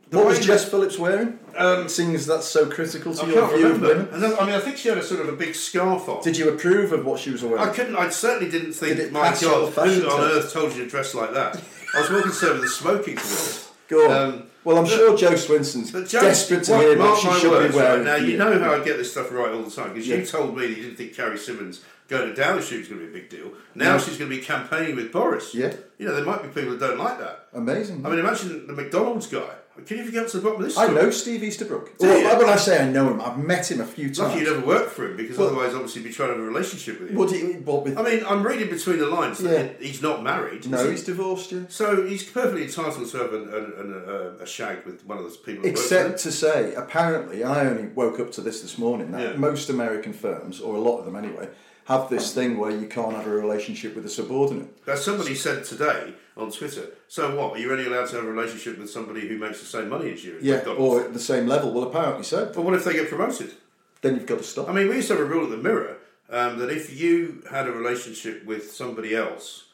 [0.09, 1.39] the What way was that- Jess Phillips wearing?
[1.57, 4.07] Um, Seeing as that's so critical to I your can't view of women.
[4.13, 6.21] And I mean, I think she had a sort of a big scarf on.
[6.23, 7.59] Did you approve of what she was wearing?
[7.59, 7.95] I couldn't.
[7.95, 8.97] I certainly didn't think.
[8.97, 11.61] Did it my pass God, who on earth told you to dress like that?
[11.95, 13.15] I was more concerned with the smoking.
[13.17, 13.95] To be.
[13.95, 14.29] Go on.
[14.33, 17.73] Um, well, I'm but- sure Jo Swinson's Joe, desperate to hear what she should words,
[17.73, 18.05] be wearing.
[18.05, 18.19] Right?
[18.21, 20.17] Now you know how I get this stuff right all the time because Yeah.
[20.17, 23.01] you told me that you didn't think Carrie Symonds going to Downing Street was going
[23.01, 23.51] to be a big deal.
[23.75, 23.99] Now No.
[23.99, 25.53] she's going to be campaigning with Boris.
[25.53, 25.73] Yeah.
[25.99, 27.47] You know there might be people that don't like that.
[27.53, 28.05] Amazing.
[28.05, 29.49] I mean, imagine the McDonald's guy.
[29.85, 30.77] Can you get to the bottom of this?
[30.77, 31.01] I story?
[31.03, 31.97] know Steve Easterbrook.
[31.97, 32.27] Do you?
[32.27, 34.19] When I say I know him, I've met him a few times.
[34.19, 36.43] Lucky you never worked for him because Well- otherwise, obviously, he'd be trying to have
[36.43, 37.15] a relationship with him.
[37.17, 39.87] What do you, what with, I mean, I'm reading between the lines that Yeah.
[39.87, 40.69] he's not married.
[40.69, 40.91] no, he?
[40.91, 41.61] he's divorced, yeah.
[41.69, 44.03] So he's perfectly entitled to have an, an, an,
[44.39, 45.65] a, a shag with one of those people.
[45.65, 49.37] Except to say, apparently, I only woke up to this this morning, that Yeah.
[49.37, 51.49] most American firms, or a lot of them anyway,
[51.85, 54.67] have this thing where you can't have a relationship with a subordinate.
[54.85, 57.53] As somebody said today on Twitter, so what?
[57.55, 60.11] Are you only allowed to have a relationship with somebody who makes the same money
[60.13, 60.37] as you?
[60.41, 61.71] Yeah, or at the same level.
[61.71, 62.45] Well, apparently so.
[62.53, 63.53] But what if they get promoted?
[64.01, 64.69] Then you've got to stop.
[64.69, 65.97] I mean, we used to have a rule at the Mirror
[66.29, 69.65] um, that if you had a relationship with somebody else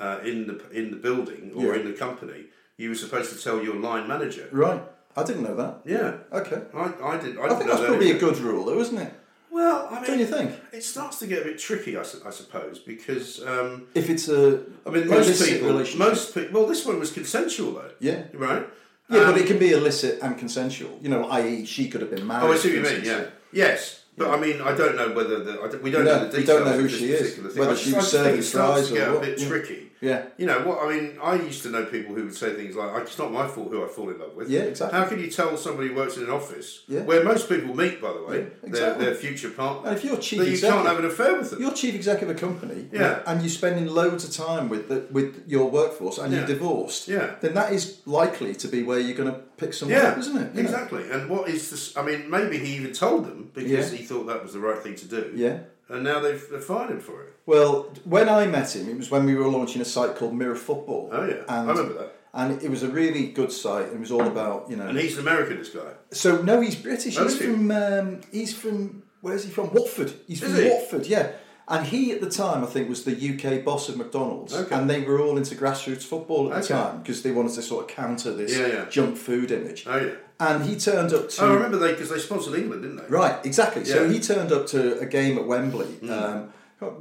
[0.00, 1.80] uh, in the in the building or Yeah.
[1.80, 4.48] in the company, you were supposed to tell your line manager.
[4.52, 4.82] right.
[5.16, 5.74] I didn't know that.
[5.84, 6.60] Yeah, Okay.
[6.74, 7.38] I, I did.
[7.38, 9.14] I, I didn't think know that's that probably a good rule, though, isn't it?
[9.54, 10.50] Well, I mean, Don't you think?
[10.72, 14.28] It starts to get a bit tricky, I, su- I suppose, because um, If it's
[14.28, 16.60] a, I mean, most people, most people.
[16.60, 17.92] Well, this one was consensual, though.
[18.00, 18.24] Yeah.
[18.34, 18.66] Right.
[19.08, 20.98] Yeah, Um, but it can be illicit and consensual.
[21.00, 22.44] You know, i.e., she could have been married.
[22.48, 23.04] Oh, I see what you mean.
[23.04, 23.26] Yeah.
[23.52, 26.28] Yes, but I mean, I don't know whether the I don't, we don't No, know
[26.28, 28.42] the we don't know who she is, whether she was I just think serving it
[28.42, 29.46] starts fries to get a bit yeah.
[29.48, 29.83] tricky.
[30.04, 30.20] Yeah.
[30.36, 30.76] You know what?
[30.84, 33.46] I mean, I used to know people who would say things like, "It's not my
[33.48, 34.98] fault who I fall in love with." Yeah, exactly.
[34.98, 37.02] How can you tell somebody who works in an office Yeah.
[37.10, 39.04] where most people meet, by the way, Yeah, exactly.
[39.04, 41.60] their, their future partner, And if you're chief you can't have an affair with them?
[41.62, 43.22] You're chief executive of a company, Yeah.
[43.26, 46.38] and you're spending loads of time with the, with your workforce, and Yeah.
[46.40, 47.08] you're divorced.
[47.08, 47.36] Yeah.
[47.40, 50.36] Then that is likely to be where you're going to pick someone Yeah, up, isn't
[50.36, 50.58] it?
[50.58, 51.04] Exactly.
[51.10, 51.96] And what is this?
[51.96, 54.96] I mean, maybe he even told them because he thought that was the right thing
[54.96, 55.32] to do.
[55.34, 55.58] Yeah.
[55.88, 57.34] And now they've, they've fired him for it.
[57.46, 60.56] Well, when I met him, it was when we were launching a site called Mirror
[60.56, 61.10] Football.
[61.12, 61.42] Oh, yeah.
[61.48, 62.16] I and, remember that.
[62.32, 63.86] And it was a really good site.
[63.86, 64.88] It was all about you know.
[64.88, 65.92] And he's an American, this guy.
[66.10, 67.16] So no, he's British.
[67.16, 69.72] Oh, he's from um, he's from where's he from?
[69.72, 70.12] Watford.
[70.26, 70.68] He's Is from he?
[70.70, 71.06] Watford.
[71.06, 71.30] Yeah.
[71.68, 74.74] And he at the time, I think, was the UK boss of McDonald's, Okay.
[74.74, 77.84] and they were all into grassroots football at the time because they wanted to sort
[77.88, 78.84] of counter this Yeah, yeah.
[78.90, 79.84] junk food image.
[79.86, 80.12] Oh, yeah.
[80.40, 83.06] And he turned up to Oh, I remember they because they sponsored England, didn't they?
[83.08, 83.84] Right, exactly.
[83.84, 84.06] So Yeah.
[84.08, 84.12] Hmm.
[84.12, 85.86] he turned up to a game at Wembley.
[86.10, 86.50] Um,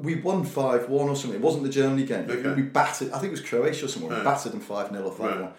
[0.02, 1.39] we won 5 1 or something.
[1.39, 2.30] It wasn't the Germany game.
[2.30, 2.54] Okay.
[2.54, 4.12] We battered, I think it was Croatia or somewhere.
[4.12, 4.24] We Right.
[4.24, 5.41] battered them 5 0 or 5 1.
[5.41, 5.54] Right.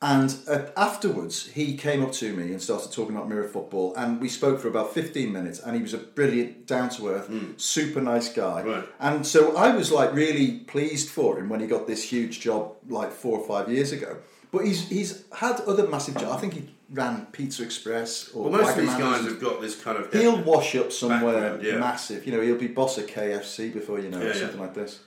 [0.00, 4.20] And uh, afterwards, he came up to me and started talking about mirror football, and
[4.20, 5.58] we spoke for about fifteen minutes.
[5.58, 8.62] And he was a brilliant, down to earth, super nice guy.
[8.62, 8.84] Right.
[9.00, 12.76] And so I was like really pleased for him when he got this huge job
[12.88, 14.18] like four or five years ago.
[14.52, 16.32] But he's he's had other massive jobs.
[16.32, 19.80] I think he ran Pizza Express or Well, most of these guys have got this
[19.80, 20.12] kind of.
[20.12, 21.78] He'll wash up somewhere yeah.
[21.78, 22.26] massive.
[22.26, 24.40] You know, he'll be boss of KFC before you know Yeah, it, yeah.
[24.42, 25.00] something like this.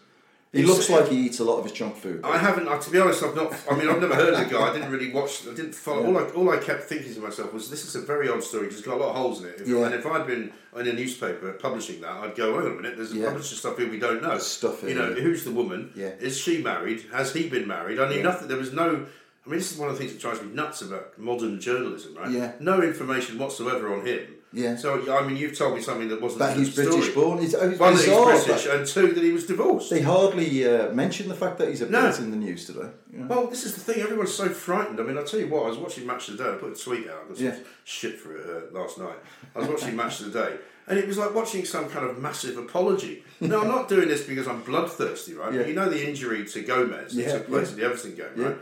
[0.51, 2.19] He He's- looks like he eats a lot of his junk food.
[2.25, 2.65] I haven't.
[2.81, 3.53] To be honest, I've not.
[3.71, 4.69] I mean, I've never heard of the guy.
[4.69, 5.47] I didn't really watch.
[5.47, 6.05] I didn't follow.
[6.07, 8.65] All I all I kept thinking to myself was, this is a very odd story.
[8.67, 9.61] 'cause It's got a lot of holes in it.
[9.61, 9.85] If, Yeah.
[9.85, 12.97] And if I'd been in a newspaper publishing that, I'd go, wait a minute.
[12.97, 13.27] There's Yeah.
[13.27, 14.27] published stuff here we don't know.
[14.31, 15.19] There's stuff You know, it.
[15.19, 15.93] who's the woman?
[15.95, 16.11] Yeah.
[16.19, 17.05] Is she married?
[17.13, 17.97] Has he been married?
[18.01, 18.23] I knew Yeah.
[18.23, 18.49] nothing.
[18.49, 19.05] There was no.
[19.45, 22.15] I mean, this is one of the things that drives me nuts about modern journalism,
[22.15, 22.29] right?
[22.29, 22.51] Yeah.
[22.59, 24.35] No information whatsoever on him.
[24.53, 24.75] Yeah.
[24.75, 26.39] So I mean, you've told me something that wasn't.
[26.39, 27.39] that he's the British born.
[27.41, 29.89] It's, it's One, that he's British, and two, that he was divorced.
[29.89, 32.11] They hardly uh, mention the fact that he's a No.
[32.13, 32.89] In the news today.
[33.13, 33.27] you know.
[33.27, 34.03] Well, this is the thing.
[34.03, 34.99] Everyone's so frightened.
[34.99, 35.65] I mean, I'll tell you what.
[35.65, 36.49] I was watching Match of the Day.
[36.51, 37.23] I put a tweet out.
[37.31, 37.55] I Yeah.
[37.85, 39.15] shit for it uh, last night.
[39.55, 42.19] I was watching Match of the Day, and it was like watching some kind of
[42.19, 43.23] massive apology.
[43.39, 45.53] No, I'm not doing this because I'm bloodthirsty, right?
[45.53, 45.65] Yeah.
[45.65, 47.73] You know the injury to Gomez that Yeah, took place yeah.
[47.73, 48.43] in the Everton game, Yeah.
[48.47, 48.57] right?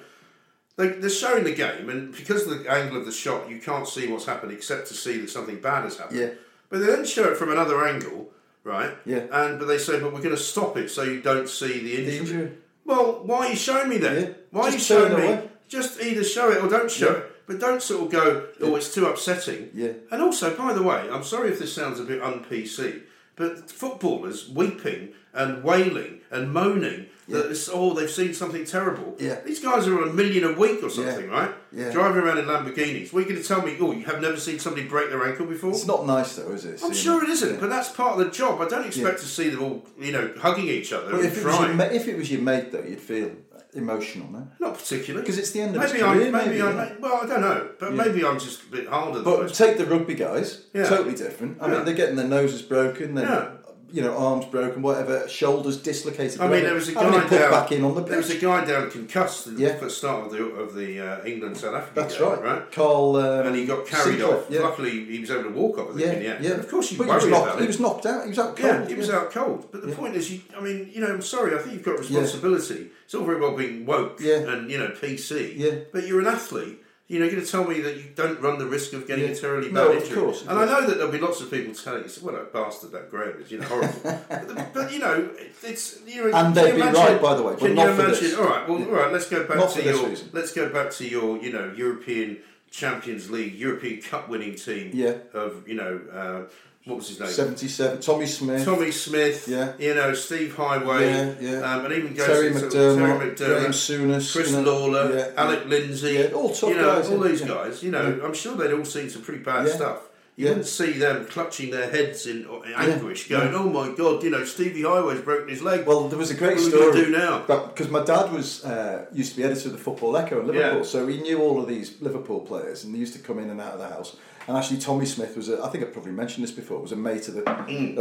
[0.80, 3.86] They, they're showing the game, and because of the angle of the shot, you can't
[3.86, 6.18] see what's happened except to see that something bad has happened.
[6.22, 6.30] Yeah.
[6.70, 8.30] But they then show it from another angle,
[8.64, 8.94] right?
[9.06, 9.26] Yeah.
[9.30, 11.98] And but they say, but we're going to stop it so you don't see the
[11.98, 12.12] injury.
[12.12, 12.52] The injury.
[12.86, 14.22] Well, why are you showing me then?
[14.24, 14.34] Yeah.
[14.52, 15.50] Why are you showing me?
[15.68, 17.18] Just either show it or don't show Yeah.
[17.18, 17.36] it.
[17.46, 19.72] But don't sort of go, oh, it's too upsetting.
[19.74, 19.94] Yeah.
[20.12, 23.02] And also, by the way, I'm sorry if this sounds a bit un PC,
[23.36, 29.16] but footballers weeping and wailing and moaning that it's, oh, they've seen something terrible.
[29.20, 29.40] Yeah.
[29.46, 31.52] These guys are on a million a week or something, right?
[31.72, 31.92] Yeah.
[31.92, 33.14] Driving around in Lamborghinis.
[33.14, 33.78] What are you going to tell me?
[33.80, 35.70] Oh, you have never seen somebody break their ankle before?
[35.72, 36.82] It's not nice though, is it?
[36.84, 37.60] I'm sure it isn't, Yeah.
[37.60, 38.60] but that's part of the job.
[38.62, 41.30] I don't expect to see them all, you know, hugging each other and if it,
[41.30, 41.78] was your, crying.
[41.78, 43.32] ma- if it was your mate though, you'd feel
[43.74, 44.48] emotional, no?
[44.60, 45.22] Not particularly.
[45.24, 46.76] Because it's the end of maybe his I'm, career, Maybe, maybe, I'm.
[46.76, 46.94] yeah.
[47.00, 48.04] Well, I don't know, but Yeah.
[48.04, 50.86] maybe I'm just a bit harder than But take the rugby guys, Yeah.
[50.90, 51.58] totally different.
[51.62, 51.76] I Yeah.
[51.76, 53.52] mean, they're getting their noses broken, their Yeah.
[53.92, 56.40] You know arms broken, whatever, shoulders dislocated.
[56.42, 57.52] I mean, there was a guy put down.
[57.52, 59.78] back in on the there was a guy down concussed at Yeah.
[59.78, 62.44] the start of the of the uh, England South Africa That's game, right.
[62.44, 62.72] right?
[62.72, 63.16] Carl.
[63.16, 64.46] Um, And he got carried Sinckler, off.
[64.50, 64.62] Yeah.
[64.62, 65.90] Luckily, he was able to walk off.
[65.90, 66.44] I think Yeah, end.
[66.46, 66.52] yeah.
[66.52, 68.24] Of course, you But worry he was knocked, about He was knocked out.
[68.24, 68.74] He was out cold.
[68.82, 69.16] yeah, he was yeah.
[69.16, 69.68] out cold.
[69.72, 69.96] But the Yeah.
[69.96, 71.56] point is, you, I mean, you know, I'm sorry.
[71.56, 72.90] I think you've got responsibility.
[73.06, 74.36] It's all very well being woke Yeah.
[74.52, 75.54] and you know PC.
[75.58, 75.72] Yeah.
[75.92, 76.84] But you're an athlete.
[77.10, 79.26] You know, you're going to tell me that you don't run the risk of getting
[79.26, 79.32] Yeah.
[79.32, 81.50] a terribly No, bad of course, of and I know that there'll be lots of
[81.50, 84.00] people telling you, "What a bastard that Graham is," you know, horrible.
[84.30, 85.30] but, but, you know,
[85.64, 87.94] it's you know, And they'd be imagine- right, by the way, but Can not you
[87.96, 88.24] for imagine?
[88.24, 88.36] this.
[88.38, 89.12] All right, well, all right.
[89.12, 90.08] Let's go back Not to your.
[90.08, 90.30] reason.
[90.34, 92.38] Let's go back to your, you know, European
[92.70, 94.92] Champions League, European Cup winning team.
[94.94, 95.16] Yeah.
[95.34, 96.42] Of you know, uh,
[96.86, 97.30] what was his name?
[97.30, 98.02] Seventy-seven.
[98.02, 98.66] Tommy Smith.
[98.66, 99.74] Tommy Smith, Yeah.
[99.78, 101.76] you know, Steve Heighway, Yeah, yeah.
[101.76, 104.62] Um, and even goes Terry to sort of McDermott, Terry Graham McDermott, Souness, Chris you
[104.62, 107.48] know, Lawler, yeah, Alec Lindsay, Yeah, all tough you know, guys, all these Yeah.
[107.48, 107.84] guys.
[107.84, 109.74] You know, I'm sure they'd all seen some pretty bad Yeah.
[109.76, 109.98] stuff.
[110.36, 110.52] You Yeah.
[110.52, 114.46] wouldn't see them clutching their heads in in anguish, going, "Oh my God!" You know,
[114.46, 115.86] Stevie Heighway's broken his leg.
[115.86, 116.92] Well, there was a great What story.
[116.94, 117.40] gonna do now?
[117.46, 120.78] Because my dad was uh, used to be editor of the Football Echo in Liverpool,
[120.78, 120.84] Yeah.
[120.86, 123.60] so he knew all of these Liverpool players, and they used to come in and
[123.60, 124.16] out of the house.
[124.50, 126.96] And actually, Tommy Smith was, a, I think I probably mentioned this before, was a
[126.96, 127.44] mate of the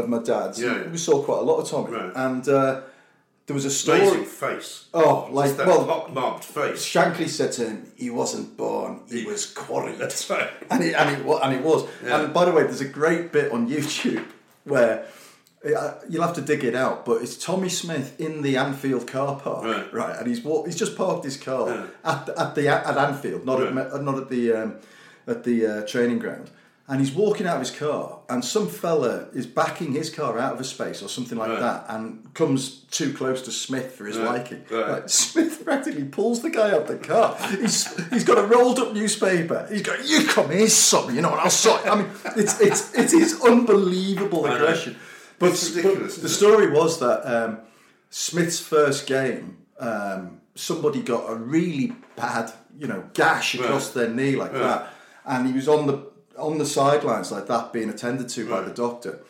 [0.01, 0.59] of my dad's.
[0.59, 0.63] Mm.
[0.63, 0.89] Yeah, yeah.
[0.89, 2.11] We saw quite a lot of Tommy, Right.
[2.17, 2.81] and uh,
[3.47, 4.01] there was a story.
[4.01, 4.87] Amazing face.
[4.95, 6.83] Oh, like that well, pock-marked face.
[6.85, 10.49] Shankly said to him, "He wasn't born; he was quarried." That's right.
[10.71, 11.87] and it and it and it was.
[12.03, 12.23] Yeah.
[12.23, 14.25] And by the way, there's a great bit on YouTube
[14.65, 15.05] where
[15.67, 19.39] uh, you'll have to dig it out, but it's Tommy Smith in the Anfield car
[19.39, 20.17] park, Right.
[20.19, 21.87] And he's walk, he's just parked his car Yeah.
[22.05, 23.93] at the, at the at Anfield, not at Right.
[23.93, 24.77] Me- not at the um,
[25.29, 26.51] at the uh, training ground.
[26.91, 30.55] And he's walking out of his car, and some fella is backing his car out
[30.55, 31.61] of a space or something like Right.
[31.61, 34.27] that, and comes too close to Smith for his Right.
[34.39, 34.65] liking.
[34.71, 35.11] Right.
[35.11, 37.37] Smith practically pulls the guy out of the car.
[37.51, 39.67] He's he's got a rolled up newspaper.
[39.71, 41.15] He's going, "You come here, son.
[41.15, 44.97] You know, and I'll sort." I mean, it's it's it is unbelievable aggression.
[45.39, 45.51] But,
[45.83, 47.59] but the story was that um,
[48.09, 54.37] Smith's first game, um, somebody got a really bad, you know, gash across their knee
[54.37, 54.89] like that,
[55.29, 55.99] and he was on the
[56.37, 59.21] on the sidelines like that, being attended to by the doctor,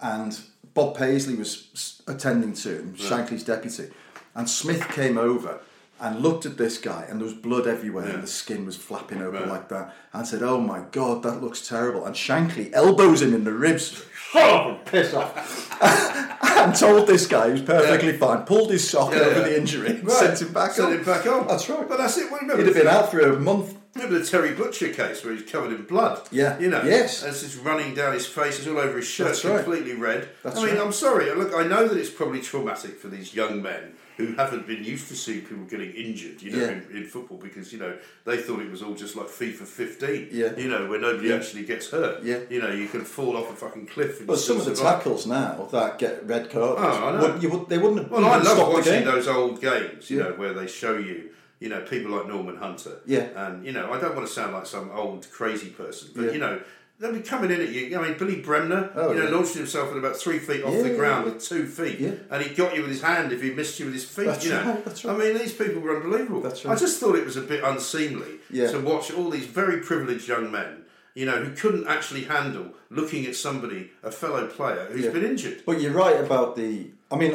[0.00, 0.38] and
[0.74, 3.88] Bob Paisley was attending to him, Shankly's deputy,
[4.34, 5.60] and Smith came over.
[5.98, 8.14] And looked at this guy, and there was blood everywhere, Yeah.
[8.16, 9.48] and the skin was flapping open Right.
[9.48, 13.44] like that, and said, "Oh my God, that looks terrible." And Shankly elbows him in
[13.44, 14.02] the ribs.
[14.30, 15.32] Shut up and piss off.
[16.58, 19.44] and told this guy who's perfectly fine, pulled his sock Yeah, over yeah.
[19.46, 20.12] the injury, Right.
[20.18, 20.94] sent him back Sent on.
[20.98, 21.46] him back on.
[21.46, 21.88] That's right.
[21.88, 22.30] But that's it.
[22.30, 25.34] Well, remember, He'd have been out for a month, Remember the Terry Butcher case where
[25.34, 26.28] he's covered in blood?
[26.30, 26.58] Yeah.
[26.58, 26.82] You know?
[26.84, 27.22] Yes.
[27.22, 29.56] And it's just running down his face, it's all over his shirt, That's right.
[29.64, 30.28] completely red.
[30.42, 30.84] That's I mean, right.
[30.84, 31.32] I'm sorry.
[31.34, 35.08] Look, I know that it's probably traumatic for these young men who haven't been used
[35.08, 36.70] to seeing people getting injured, you know, Yeah.
[36.72, 40.28] in, in football because, you know, they thought it was all just like FIFA 15,
[40.32, 40.56] Yeah.
[40.56, 41.36] you know, where nobody Yeah.
[41.36, 42.22] actually gets hurt.
[42.22, 42.38] Yeah.
[42.50, 44.18] You know, you can fall off a fucking cliff.
[44.18, 44.98] and But some of the survive.
[44.98, 47.32] tackles now that get red cards, Oh, I know.
[47.32, 50.32] would- you would, they wouldn't have Well, I love watching those old games, you know,
[50.36, 52.98] where they show you, you know, people like Norman Hunter.
[53.06, 53.28] Yeah.
[53.34, 56.30] And, you know, I don't want to sound like some old crazy person, but, Yeah.
[56.32, 56.60] you know,
[56.98, 57.98] they'll be coming in at you.
[57.98, 59.30] I mean, Billy Bremner, Oh, you know, yeah.
[59.34, 61.32] launched himself at about three feet off Yeah, the ground yeah.
[61.32, 61.98] with two feet.
[61.98, 62.10] Yeah.
[62.30, 64.44] And he got you with his hand if he missed you with his feet, That's
[64.44, 64.64] you know.
[64.64, 65.14] right, that's right.
[65.14, 66.40] I mean, these people were unbelievable.
[66.40, 70.28] That's I just thought it was a bit unseemly to watch all these very privileged
[70.28, 70.82] young men.
[71.14, 75.62] You know, who couldn't actually handle looking at somebody, a fellow player, who's been injured.
[75.64, 76.90] But you're right about the.
[77.10, 77.34] I mean,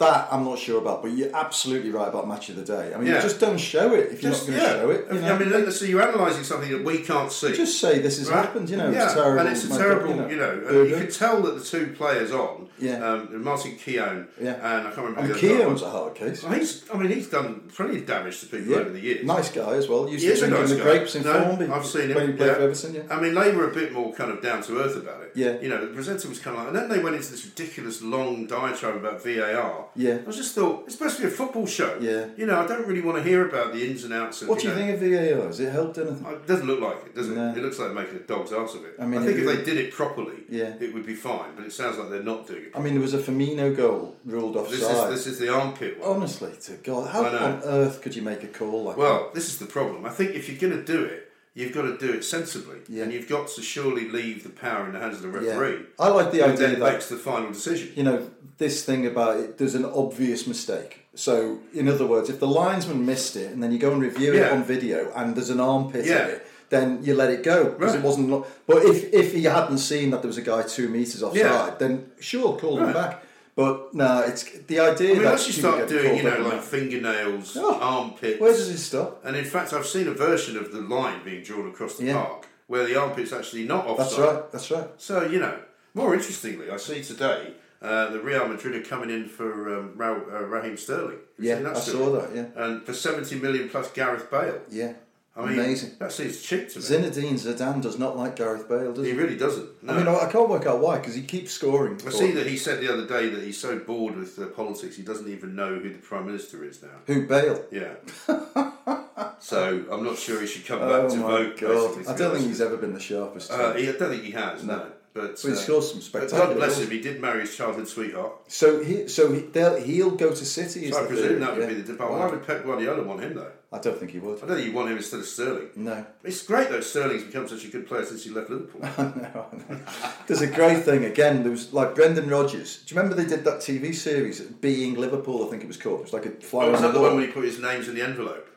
[0.00, 2.92] that I'm not sure about, but you're absolutely right about match of the day.
[2.92, 3.16] I mean, Yeah.
[3.16, 4.80] you just don't show it if you're Just, not going to yeah.
[4.82, 5.06] show it.
[5.12, 5.34] You know?
[5.34, 7.52] I mean, so you're analysing something that we can't see.
[7.52, 8.36] just say this has Right?
[8.44, 8.68] happened.
[8.70, 9.38] You know, yeah, it's terrible.
[9.40, 10.84] and it's a terrible, God, you know, and Burger.
[10.88, 13.06] you could tell that the two players on, Yeah.
[13.06, 14.54] um, Martin Keown, Yeah.
[14.54, 15.62] and I can't remember And the other guy.
[15.64, 16.42] Keown's a hard case.
[16.42, 19.24] Well, he's, I mean, he's done plenty of damage to people over the years.
[19.26, 20.08] Nice guy as well.
[20.08, 20.90] Used He to is nice in the guy.
[20.96, 22.14] grapes in No, Formby I've seen him.
[22.16, 22.54] when he played yeah.
[22.54, 22.94] for Everton.
[22.94, 23.02] Yeah.
[23.10, 25.32] I mean, they were a bit more kind of down to earth about it.
[25.34, 25.56] Yeah.
[25.60, 28.00] You know, the presenter was kind of like, and then they went into this ridiculous
[28.02, 29.88] long diatribe about VAR.
[29.96, 30.18] Yeah.
[30.26, 31.98] I just thought it's supposed to be a football show.
[32.00, 32.26] Yeah.
[32.36, 34.48] You know, I don't really want to hear about the ins and outs of.
[34.48, 35.00] What do you know, think of
[35.38, 35.46] VAR?
[35.46, 36.24] Has it helped anything?
[36.24, 37.34] Uh, it doesn't look like it, does it?
[37.36, 37.50] No.
[37.50, 38.94] It looks like making a dog's ass of it.
[38.98, 40.74] I, mean, I think if they did it properly, Yeah.
[40.80, 41.54] it would be fine.
[41.56, 42.72] But it sounds like they're not doing it.
[42.74, 45.12] I mean, there was a Firmino goal ruled This offside.
[45.12, 46.16] is this is the armpit one.
[46.16, 49.58] Honestly, to God, how on earth could you make a call like Well, this is
[49.58, 50.04] the problem.
[50.06, 53.04] I think if you're going to do it, you've got to do it sensibly, Yeah.
[53.04, 55.42] and you've got to surely leave the power in the hands of the that?
[55.44, 55.58] Yeah.
[55.58, 57.90] referee, I like the idea that makes the final decision.
[57.96, 61.06] you know this thing about it, there's an obvious mistake.
[61.14, 64.34] So, in other words, if the linesman missed it and then you go and review
[64.34, 66.24] it on video and there's an armpit Yeah.
[66.24, 68.00] in it, then you let it go because Right.
[68.00, 68.44] it wasn't.
[68.66, 71.74] But if if he hadn't seen that there was a guy two meters offside, Yeah.
[71.78, 73.24] then sure, call him back.
[73.56, 76.52] But no, it's the idea I mean, that once you start doing, you know, like
[76.52, 76.64] that.
[76.64, 79.20] fingernails, Oh, armpits, where does it stop?
[79.24, 82.14] and in fact, I've seen a version of the line being drawn across the Yeah.
[82.22, 84.06] park where the armpit's actually not offside.
[84.06, 84.52] That's right.
[84.52, 84.88] That's right.
[84.98, 85.58] So you know,
[85.94, 90.44] more interestingly, I see today uh, that Real Madrid are coming in for um, uh,
[90.44, 91.18] Raheem Sterling.
[91.38, 91.96] Have Yeah, I story?
[92.04, 92.34] saw that.
[92.34, 94.60] Yeah, And for seventy million plus Gareth Bale.
[94.70, 94.92] yeah.
[95.36, 95.92] I mean, Amazing.
[96.00, 96.84] That seems cheap to me.
[96.84, 99.16] Zinedine Zidane does not like Gareth Bale, does he he?
[99.16, 99.82] really doesn't.
[99.82, 99.92] No.
[99.94, 102.00] I mean, I I can't work out why because he keeps scoring.
[102.04, 104.96] I see that he said the other day that he's so bored with uh, politics
[104.96, 106.88] he doesn't even know who the prime minister is now.
[107.06, 107.64] Who Bale?
[107.70, 107.94] Yeah.
[109.38, 111.58] so I'm not sure he should come back Oh to vote.
[111.58, 112.06] god!
[112.08, 113.50] I don't think he's ever been the sharpest.
[113.52, 114.64] Uh, he, I don't think he has.
[114.64, 114.76] No.
[114.78, 114.92] No.
[115.12, 116.88] But, he uh, some spectacular God bless him.
[116.88, 118.32] He did marry his childhood sweetheart.
[118.46, 119.40] so he, so he,
[119.84, 120.90] he'll go to City.
[120.90, 121.68] So I presume that would yeah.
[121.68, 122.08] be the debate.
[122.08, 123.50] Why would Pep Guardiola want him though?
[123.72, 124.42] I don't think he would.
[124.42, 125.70] I don't think you want him instead of Sterling.
[125.74, 126.06] No.
[126.22, 126.80] It's great though.
[126.80, 128.82] Sterling's become such a good player since he left Liverpool.
[130.26, 131.42] There's a great thing again.
[131.42, 132.82] There was like Brendan Rodgers.
[132.84, 135.44] Do you remember they did that TV series, Being Liverpool?
[135.44, 136.00] I think it was called.
[136.00, 137.88] It was like a fly Oh, was that the one when he put his names
[137.88, 138.48] in the envelope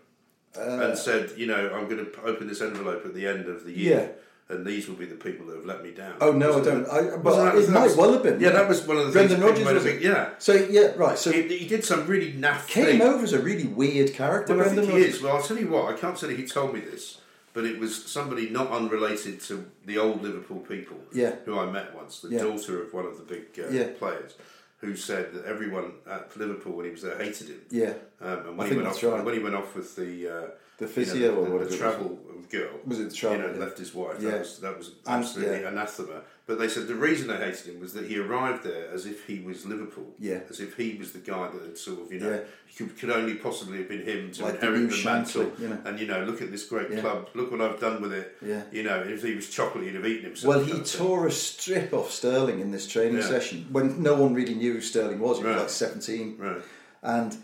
[0.55, 3.71] and said, you know, I'm going to open this envelope at the end of the
[3.71, 4.15] year,
[4.53, 6.15] and these will be the people that have let me down.
[6.21, 7.05] Oh no, I Wasn't don't.
[7.05, 7.13] it?
[7.13, 8.39] I, but that- it that might was- well have been.
[8.39, 9.59] Yeah, that was one of the Brendan things.
[9.65, 10.01] Rodgers was it?
[10.01, 11.17] Yeah, So yeah, right.
[11.17, 13.01] So he, he did some really naff came thing.
[13.01, 14.53] over as a really weird character.
[14.55, 15.15] Well, I Brendan think he Rodgers.
[15.17, 15.21] is.
[15.23, 15.93] Well, I'll tell you what.
[15.93, 17.19] I can't say he told me this,
[17.53, 20.97] but it was somebody not unrelated to the old Liverpool people.
[21.13, 21.35] Yeah.
[21.45, 22.39] Who I met once, the Yeah.
[22.43, 23.87] daughter of one of the big uh, Yeah.
[23.97, 24.35] players,
[24.79, 27.61] who said that everyone at Liverpool when he was there hated him.
[27.69, 27.93] Yeah.
[28.21, 29.23] Um, and I when he think went off, right.
[29.25, 30.47] when he went off with the uh,
[30.85, 32.19] The you physio know, or the, whatever the travel
[32.51, 33.59] girl, Was it the travel, You know, yeah.
[33.65, 34.17] left his wife.
[34.19, 34.31] Yeah.
[34.31, 35.69] That was that was absolutely yeah.
[35.69, 36.21] anathema.
[36.45, 39.25] But they said the reason they hated him was that he arrived there as if
[39.25, 40.13] he was Liverpool.
[40.19, 40.41] Yeah.
[40.49, 42.39] As if he was the guy that had sort of you know Yeah.
[42.77, 45.51] could, could only possibly have been him to Like inherit new the mantle.
[45.57, 45.77] You know.
[45.85, 46.99] And you know, look at this great Yeah.
[47.01, 47.29] club.
[47.33, 48.35] Look what I've done with it.
[48.45, 48.63] Yeah.
[48.71, 50.49] You know, if he was chocolate, he'd have eaten himself.
[50.55, 51.07] Well, he kind of thing.
[51.07, 53.27] tore a strip off Sterling in this training Yeah.
[53.35, 55.37] session when no one really knew who Sterling was.
[55.39, 55.61] He was Right.
[55.61, 56.35] like 17.
[56.37, 56.61] Right.
[57.01, 57.35] And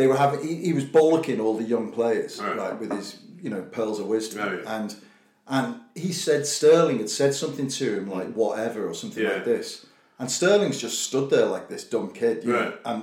[0.00, 2.56] they were having, he, he was bollocking all the young players, Right.
[2.56, 3.08] right, with his,
[3.44, 4.38] you know, pearls of wisdom.
[4.64, 4.76] Yeah.
[4.76, 4.88] And
[5.56, 9.34] and he said Sterling had said something to him like whatever or something Yeah.
[9.34, 9.68] like this.
[10.18, 13.00] And Sterling's just stood there like this dumb kid, you know, and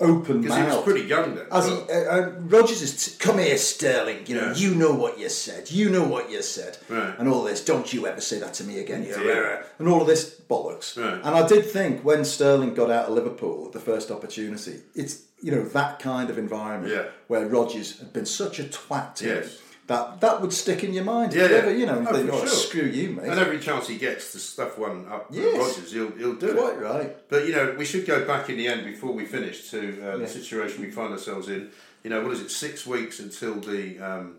[0.00, 0.84] open Because he was mouth.
[0.84, 1.46] pretty young then.
[1.50, 4.20] As he, Well, uh, uh, Rodgers is, t- come here, Sterling.
[4.26, 4.54] You know, Yeah.
[4.64, 5.70] you know what you said.
[5.70, 7.14] You know what you said, Right.
[7.18, 7.64] and all this.
[7.64, 9.62] Don't you ever say that to me again, you Yeah.
[9.78, 10.88] and all of this bollocks.
[11.02, 11.20] Right.
[11.24, 15.50] And I did think when Sterling got out of Liverpool, the first opportunity, it's you
[15.52, 17.04] know that kind of environment Yeah.
[17.28, 19.58] where Rodgers had been such a twat to him Yes.
[19.86, 21.34] that that would stick in your mind.
[21.34, 21.68] Yeah, yeah.
[21.68, 22.48] you know, Oh, think, oh, sure.
[22.48, 23.28] screw you, mate.
[23.28, 25.56] and every chance he gets to stuff one up Yes.
[25.58, 26.56] Rodgers, he'll, he'll do it.
[26.56, 27.28] Quite right.
[27.28, 30.10] But you know, we should go back in the end before we finish to uh,
[30.12, 30.16] Yeah.
[30.16, 31.70] the situation we find ourselves in.
[32.02, 32.50] You know, what is it?
[32.50, 34.36] Six weeks until the um,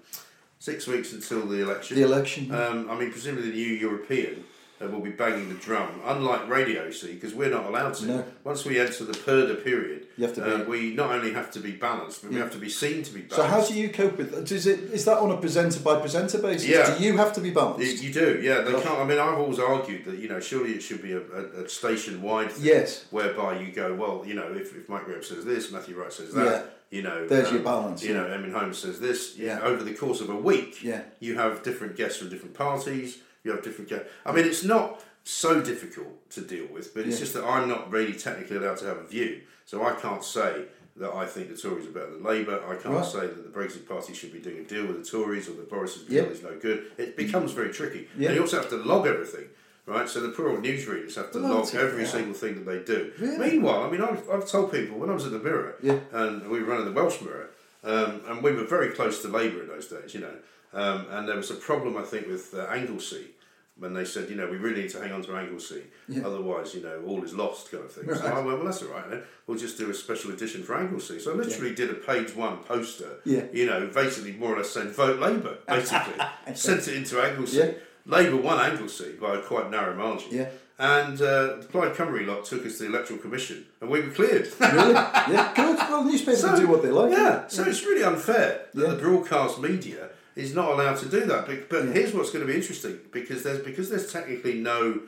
[0.60, 1.96] Six weeks until the election.
[1.98, 2.52] The election.
[2.52, 4.44] Um, I mean, presumably the new European
[4.82, 5.90] uh, will be banging the drum.
[6.06, 8.06] Unlike radio, see, because we're not allowed to.
[8.06, 8.24] No.
[8.44, 11.60] Once we enter the purdah period, You have to uh, we not only have to
[11.60, 13.36] be balanced, but we have to be seen to be balanced.
[13.38, 14.52] so how do you cope with that?
[14.52, 16.68] Is it is that on a presenter by presenter basis?
[16.70, 16.96] Yeah.
[16.98, 18.04] Do you have to be balanced?
[18.04, 18.62] you do, yeah.
[18.62, 19.00] They can't.
[19.00, 21.70] I mean, I've always argued that you know, surely it should be a, a, a
[21.70, 23.06] station-wide thing, Yes.
[23.12, 26.34] whereby you go, well, you know, if, if Mike Graham says this, Matthew Wright says
[26.34, 26.64] that, Yeah.
[26.98, 28.22] you know, um, There's your balance, You yeah.
[28.22, 29.38] know, Eamonn Holmes says this.
[29.38, 29.60] Yeah.
[29.62, 31.02] Over the course of a week, Yeah.
[31.20, 33.18] you have different guests from different parties.
[33.48, 33.90] You have different.
[34.26, 37.20] I mean, it's not so difficult to deal with, but it's Yeah.
[37.22, 40.66] just that I'm not really technically allowed to have a view, so I can't say.
[41.00, 42.60] That I think the Tories are better than Labour.
[42.68, 43.06] I can't Right.
[43.06, 45.70] say that the Brexit Party should be doing a deal with the Tories or that
[45.70, 46.88] Boris's deal is no good.
[46.98, 48.10] It becomes very tricky.
[48.18, 48.30] Yeah.
[48.30, 49.46] And you also have to log everything,
[49.86, 50.10] right?
[50.10, 53.12] So the poor old newsreaders have to Well, log every single thing that they do.
[53.20, 53.38] Really?
[53.52, 56.00] Meanwhile, I mean, I've, I've told people when I was at the Mirror, Yeah.
[56.14, 57.52] and we were running the Welsh Mirror,
[57.84, 60.34] um, and we were very close to Labour in those days, you know.
[60.74, 63.36] Um, and there was a problem, I think, with uh, Anglesey
[63.80, 66.26] when they said, you know, we really need to hang on to Anglesey, Yeah.
[66.26, 68.14] otherwise, you know, all is lost, kind of thing.
[68.16, 69.22] So I went, well, that's all right, then.
[69.46, 71.20] We'll just do a special edition for Anglesey.
[71.20, 73.44] So I literally did a page one poster, Yeah.
[73.54, 76.16] you know, basically more or less saying vote Labour, basically.
[76.56, 77.58] Sent it into Anglesey.
[77.58, 77.72] Yeah.
[78.06, 80.30] Labour won Anglesey by a quite narrow margin.
[80.32, 80.50] Yeah.
[80.80, 84.12] And uh, the Plaid Cymru lot took us to the Electoral Commission, and we were
[84.12, 84.48] cleared.
[84.60, 84.94] really?
[84.94, 85.52] Yeah.
[85.56, 85.78] Good.
[85.90, 87.12] Well, newspapers can do what they like.
[87.12, 88.94] Yeah, so it's really unfair that Yeah.
[88.94, 91.46] the broadcast media is not allowed to do that.
[91.48, 91.92] But, but Yeah.
[91.94, 95.02] here's what's going to be interesting because there's because there's technically no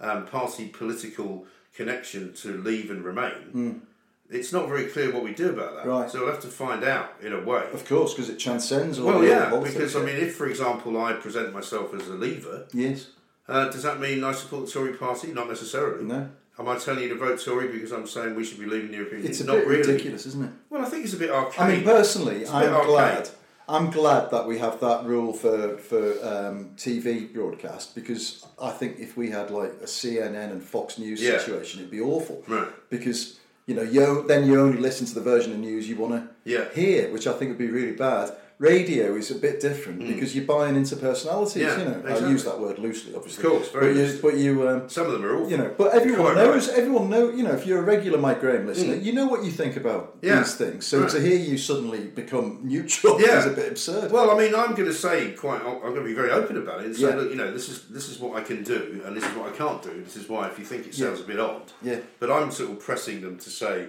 [0.00, 3.82] um, party political connection to leave and remain.
[4.28, 5.86] It's not very clear what we do about that.
[5.86, 6.10] Right.
[6.10, 7.64] So we'll have to find out in a way.
[7.72, 10.46] Of course, because it transcends all Well, the yeah, politics, because I mean, if for
[10.48, 13.10] example I present myself as a leaver, yes,
[13.48, 15.32] uh, does that mean I support the Tory party?
[15.32, 16.04] Not necessarily.
[16.04, 16.28] No.
[16.58, 18.96] Am I telling you to vote Tory because I'm saying we should be leaving the
[18.96, 19.30] European Union?
[19.30, 19.60] it's a Union?
[19.60, 19.92] bit Not really.
[19.92, 20.50] ridiculous, isn't it?
[20.70, 21.64] Well, I think it's a bit arcane.
[21.66, 23.28] I mean, personally, I'm glad.
[23.68, 28.98] I'm glad that we have that rule for for um, TV broadcast because I think
[29.00, 31.38] if we had like a CNN and Fox News Yeah.
[31.38, 32.44] situation, it'd be awful.
[32.46, 32.68] Right.
[32.90, 36.12] Because you know, you then you only listen to the version of news you want
[36.14, 36.66] to Yeah.
[36.74, 38.30] hear, which I think would be really bad.
[38.58, 41.60] Radio is a bit different because you're buying into personalities.
[41.62, 43.44] Yeah, you know, I use that word loosely, obviously.
[43.44, 45.50] Of course, very but you, but you um, some of them are all.
[45.50, 46.68] you know, but everyone knows.
[46.68, 46.78] right.
[46.78, 47.28] Everyone know.
[47.30, 50.16] You know, if you're a regular Mike Graham listener, you know what you think about
[50.22, 50.38] Yeah.
[50.38, 50.86] these things.
[50.86, 51.10] So Right.
[51.10, 53.40] to hear you suddenly become neutral Yeah.
[53.40, 54.10] is a bit absurd.
[54.10, 55.60] Well, I mean, I'm going to say quite.
[55.60, 57.14] I'm going to be very open about it and say, Yeah.
[57.16, 59.52] look, you know, this is this is what I can do, and this is what
[59.52, 60.02] I can't do.
[60.02, 61.98] This is why, if you think it sounds a bit odd, Yeah.
[62.20, 63.88] But I'm sort of pressing them to say,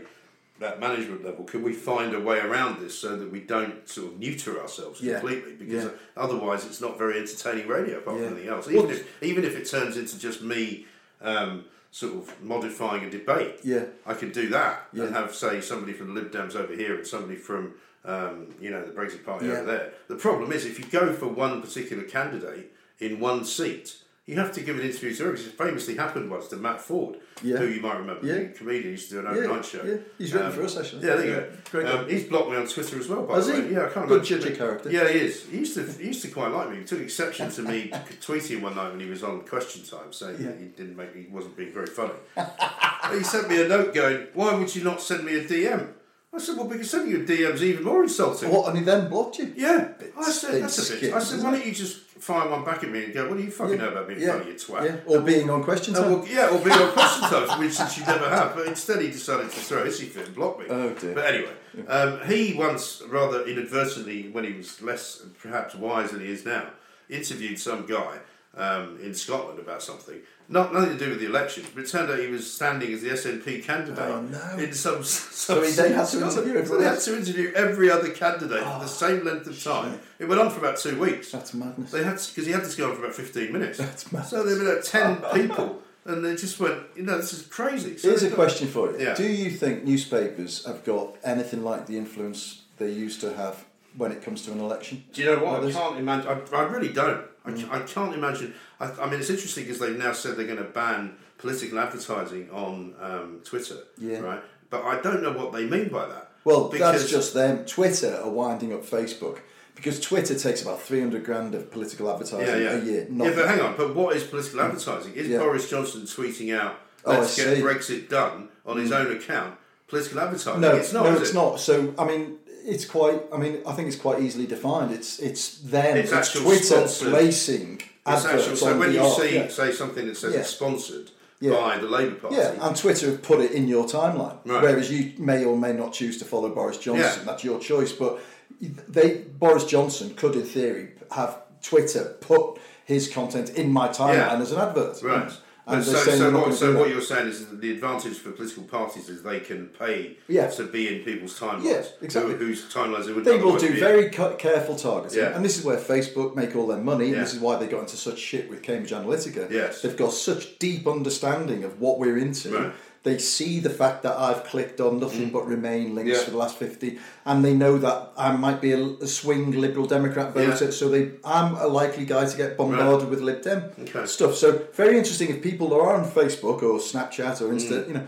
[0.62, 4.14] at management level, can we find a way around this so that we don't sort
[4.14, 5.20] of neuter ourselves Yeah.
[5.20, 5.54] completely?
[5.54, 5.90] Because Yeah.
[6.16, 8.24] other's it's not very entertaining radio, apart Yeah.
[8.28, 8.68] from anything else.
[8.68, 10.88] Well- Even if even if it turns into just me.
[11.22, 13.62] Um, Sort of modifying a debate.
[13.64, 13.86] Yeah.
[14.06, 17.08] I can do that and have, say, somebody from the Lib Dems over here and
[17.08, 19.54] somebody from, um, you know, the Brexit Party Yeah.
[19.62, 19.94] over there.
[20.10, 23.96] The problem is, if you go for one particular candidate in one seat,
[24.28, 26.80] you have to give an interview to her because it famously happened once to Matt
[26.80, 27.58] Forde, Yeah.
[27.58, 28.40] who you might remember, Yeah.
[28.40, 29.82] the comedian, used to do an Yeah, overnight show.
[29.86, 29.96] yeah.
[30.18, 31.08] He's written for us, actually.
[31.08, 31.48] Yeah, there you go.
[31.72, 31.86] great.
[31.88, 33.62] Um, he's blocked me on Twitter as well, by Has the he?
[33.62, 33.72] way.
[33.72, 34.92] Yeah, I can't Good imagine- judge character.
[34.92, 35.44] Yeah, he is.
[35.50, 36.78] He used to he used to quite like me.
[36.80, 37.90] He took exception to me
[38.22, 40.52] tweeting one night when he was on Question Time, saying Yeah.
[40.60, 42.14] he didn't make he wasn't being very funny.
[43.18, 45.88] he sent me a note going, "Why would you not send me a DM?"
[46.34, 48.68] I said, "Well, because sending you a DM is even more insulting." What?
[48.70, 49.54] And he then blocked you.
[49.56, 51.14] Yeah, Bit- I said that's a bit.
[51.14, 53.44] I said, "Why don't you just fire one back at me and go, what do
[53.44, 54.38] you fucking know about being yeah.
[54.38, 54.98] funny, you twat?" Yeah.
[55.06, 56.14] Or being on question And time.
[56.14, 58.56] well, yeah, or being on question time, which since you never have.
[58.56, 60.66] But instead, he decided to throw a hissy fit and block me.
[60.70, 61.14] Oh, dear.
[61.14, 61.54] But anyway,
[61.88, 66.68] um, he once, rather inadvertently, when he was less perhaps wise than he is now,
[67.10, 68.20] interviewed some guy
[68.56, 70.20] um, in Scotland about something.
[70.50, 73.02] Not nothing to do with the elections, but it turned out he was standing as
[73.02, 74.58] the SNP candidate Oh, no.
[74.64, 75.04] in some.
[75.04, 78.64] some he then had to interview So everyone they had to interview every other candidate
[78.64, 80.00] for the same length of time.
[80.20, 81.32] It went on for about two weeks.
[81.34, 81.92] That's madness.
[81.92, 83.78] They had because he had to go on for about fifteen minutes.
[83.78, 84.26] That's mad.
[84.26, 87.98] So there were like ten people, and they just went, you know, this is crazy.
[87.98, 89.00] So Here's a got- question for you.
[89.06, 89.16] Yeah.
[89.16, 93.66] Do you think newspapers have got anything like the influence they used to have
[93.98, 95.04] when it comes to an election?
[95.12, 95.66] Do you know what?
[95.66, 96.30] I can't imagine.
[96.54, 97.20] I, I really don't.
[97.20, 97.72] I, Mm.
[97.72, 98.54] I can't imagine.
[98.80, 102.50] I, I mean, it's interesting because they've now said they're going to ban political advertising
[102.52, 103.78] on um, Twitter.
[103.98, 104.20] Yeah.
[104.20, 104.42] Right.
[104.70, 106.32] But I don't know what they mean by that.
[106.44, 107.66] Well, because that's just them.
[107.66, 109.40] Twitter are winding up Facebook
[109.76, 112.78] because Twitter takes about 300 grand of political advertising yeah, yeah.
[112.78, 113.08] a year.
[113.10, 113.78] yeah, but hang on.
[113.78, 115.14] But what is political advertising?
[115.14, 115.40] Is Yeah.
[115.40, 116.76] Boris Johnson tweeting out
[117.06, 117.62] Oh, "Let's get see.
[117.62, 117.66] Mm.
[117.66, 119.58] Brexit done" on his own account?
[119.88, 120.62] Political advertising?
[120.62, 121.04] no, it's not.
[121.06, 121.36] no, it's it?
[121.36, 121.60] not.
[121.60, 123.22] So, I mean, it's quite.
[123.32, 124.92] I mean, I think it's quite easily defined.
[124.92, 125.96] It's it's them.
[125.96, 129.48] It's It's, Twitter sponsored- placing Actual, so when you art, see yeah.
[129.50, 130.40] say something that says Yeah.
[130.42, 131.52] it's sponsored, Yeah.
[131.52, 132.36] by the Labour Party.
[132.38, 134.64] Yeah, and Twitter have put it in your timeline, Right.
[134.64, 137.26] whereas you may or may not choose to follow Boris Johnson.
[137.26, 137.92] That's your choice.
[137.92, 138.20] But
[138.62, 144.52] they Boris Johnson could, in theory, have Twitter put his content in my timeline as
[144.54, 145.02] an advert.
[145.04, 145.32] Right.
[145.70, 149.10] And so, so, what, so what you're saying is that the advantage for political parties
[149.10, 150.48] is they can pay Yeah.
[150.52, 151.66] to be in people's timelines.
[151.66, 152.34] Yeah, exactly.
[152.36, 155.36] Who, whose timelines they would They will do very ca- careful targeting, Yeah.
[155.36, 157.82] and this is where Facebook make all their money, and this is why they got
[157.82, 159.52] into such shit with Cambridge Analytica.
[159.52, 159.82] Yes.
[159.82, 162.50] They've got such deep understanding of what we're into.
[162.58, 162.72] Right.
[163.08, 166.14] They see the fact that I've clicked on nothing but Remain links Mm.
[166.20, 166.26] Yeah.
[166.26, 166.90] for the last fifty,
[167.30, 168.82] and they know that I might be a,
[169.20, 170.72] swing Liberal Democrat voter, Yeah.
[170.80, 171.04] so they
[171.38, 174.06] I'm a likely guy to get bombarded with Lib Dem Okay.
[174.18, 174.34] stuff.
[174.44, 174.48] So
[174.82, 178.08] very interesting if people are on Facebook or Snapchat or Insta, you know.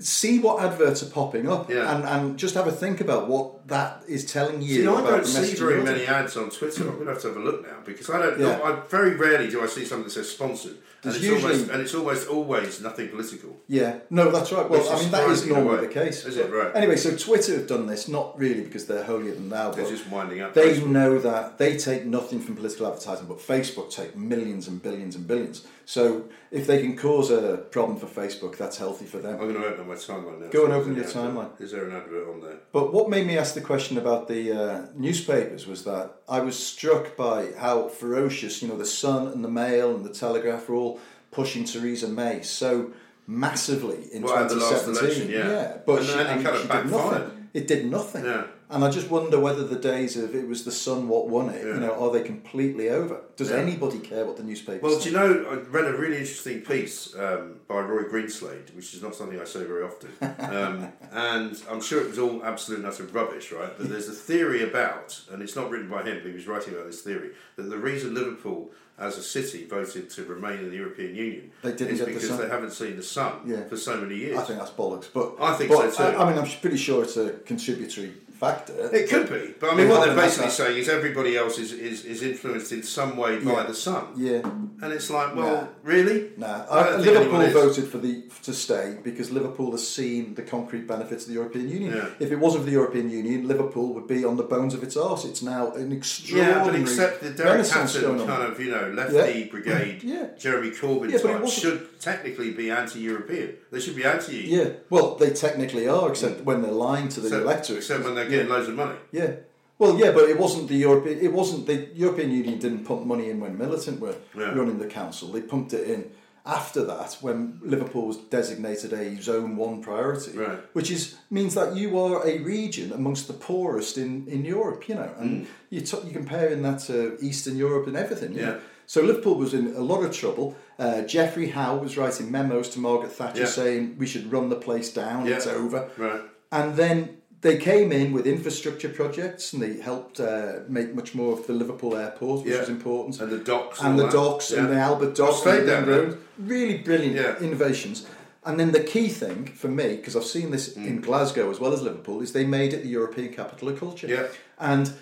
[0.00, 1.74] See what adverts are popping up Mm.
[1.76, 1.94] Yeah.
[1.94, 4.74] and, and just have a think about what that is telling you.
[4.82, 6.82] See, I don't see very many ads on Twitter.
[6.88, 8.40] I'm going to have to have a look now because I don't.
[8.40, 8.58] Yeah.
[8.68, 11.82] I very rarely do I see something that says sponsored, and it's usually- almost and
[11.82, 13.56] it's almost always nothing political.
[13.68, 14.68] Yeah, no, that's right.
[14.68, 16.24] Well, I mean, that is surprising in a normally the case.
[16.24, 16.50] Is it?
[16.50, 16.70] Right.
[16.74, 19.90] Anyway, so Twitter have done this not really because they're holier than thou, They're but
[19.90, 20.54] just winding up.
[20.54, 20.86] they Facebook.
[20.86, 25.26] know that they take nothing from political advertising, but Facebook take millions and billions and
[25.26, 25.66] billions.
[25.92, 29.32] So if they can cause a problem for Facebook, that's healthy for them.
[29.38, 30.48] I'm going to open my timeline now.
[30.48, 31.50] Go and open your timeline.
[31.60, 32.60] Is there an advert on there?
[32.72, 36.56] But what made me ask the question about the uh, newspapers was that I was
[36.58, 40.76] struck by how ferocious, you know, the Sun and the Mail and the Telegraph were
[40.76, 40.98] all
[41.30, 42.92] pushing Theresa May so
[43.26, 45.30] massively in Well, at the last 2017.
[45.30, 45.76] election, yeah.
[45.84, 47.22] but And she, it and kind of she did backfired.
[47.22, 47.48] nothing.
[47.52, 48.24] It did nothing.
[48.24, 48.44] Yeah.
[48.72, 51.62] And I just wonder whether the days of it was the Sun what won it,
[51.64, 51.74] Yeah.
[51.74, 53.20] you know, are they completely over?
[53.36, 53.56] Does Yeah.
[53.56, 57.14] anybody care what the newspapers Well, do you know, I read a really interesting piece
[57.14, 60.08] um, by Roy Greenslade, which is not something I say very often.
[60.52, 63.72] Um, and I'm sure it was all absolute and utter rubbish, right?
[63.76, 66.72] But there's a theory about, and it's not written by him, but he was writing
[66.74, 70.76] about this theory, that the reason Liverpool as a city voted to remain in the
[70.76, 72.40] European Union They didn't is get the because sun.
[72.40, 73.64] they haven't seen the sun Yeah.
[73.68, 74.38] for so many years.
[74.38, 75.06] I think that's bollocks.
[75.12, 76.16] But I think but so too.
[76.18, 78.12] I, I mean, I'm pretty sure it's a contributory
[78.46, 78.74] factor.
[79.00, 82.04] It could be, but I mean, what they're basically saying is everybody else is, is,
[82.04, 83.62] is influenced in some way by Yeah.
[83.72, 84.04] the sun.
[84.16, 84.40] Yeah.
[84.82, 85.66] And it's like, well, Nah.
[85.94, 86.18] really?
[86.36, 88.14] Nah, I I, Liverpool voted for the
[88.48, 91.90] to stay because Liverpool has seen the concrete benefits of the European Union.
[91.96, 92.08] Yeah.
[92.24, 94.96] If it wasn't for the European Union, Liverpool would be on the bones of its
[94.96, 95.24] arse.
[95.30, 99.14] It's now an extraordinary Yeah, but except the Derek Hatton kind of, you know, lefty
[99.40, 99.50] Yeah.
[99.54, 100.26] brigade, Yeah.
[100.44, 103.48] Jeremy Corbyn Yeah, type should technically be anti-European.
[103.70, 104.38] They should be anti.
[104.56, 107.78] Yeah, well, they technically are, except when they're lying to the electorate.
[107.78, 108.98] except when they're getting loads of money.
[109.12, 109.30] Yeah.
[109.78, 111.18] Well, yeah, but it wasn't the European.
[111.20, 114.52] It wasn't the European Union didn't pump money in when militant were Yeah.
[114.58, 115.28] running the council.
[115.32, 116.10] They pumped it in
[116.44, 120.58] after that when Liverpool was designated a zone one priority, Right.
[120.72, 124.88] which is means that you are a region amongst the poorest in, in Europe.
[124.88, 128.32] You know, and you t- you comparing that to Eastern Europe and everything.
[128.32, 128.36] Mm.
[128.36, 128.44] Yeah.
[128.46, 128.58] know.
[128.86, 130.54] So Liverpool was in a lot of trouble.
[130.78, 133.46] Uh, Geoffrey Howe was writing memos to Margaret Thatcher Yeah.
[133.60, 135.26] saying we should run the place down.
[135.26, 135.36] Yeah.
[135.36, 135.88] It's over.
[135.96, 136.20] Right.
[136.50, 136.96] And then
[137.42, 141.52] they came in with infrastructure projects and they helped uh, make much more of the
[141.52, 142.60] Liverpool airport, which Yeah.
[142.60, 143.20] was important.
[143.20, 143.80] And the docks.
[143.82, 144.16] And the all that.
[144.16, 145.46] docks and the Albert Dock.
[145.46, 146.18] and the Road.
[146.38, 147.38] Really brilliant Yeah.
[147.40, 148.06] innovations.
[148.44, 150.86] And then the key thing for me, because I've seen this Mm.
[150.86, 154.06] in Glasgow as well as Liverpool, is they made it the European capital of culture.
[154.08, 154.26] Yeah.
[154.58, 154.92] And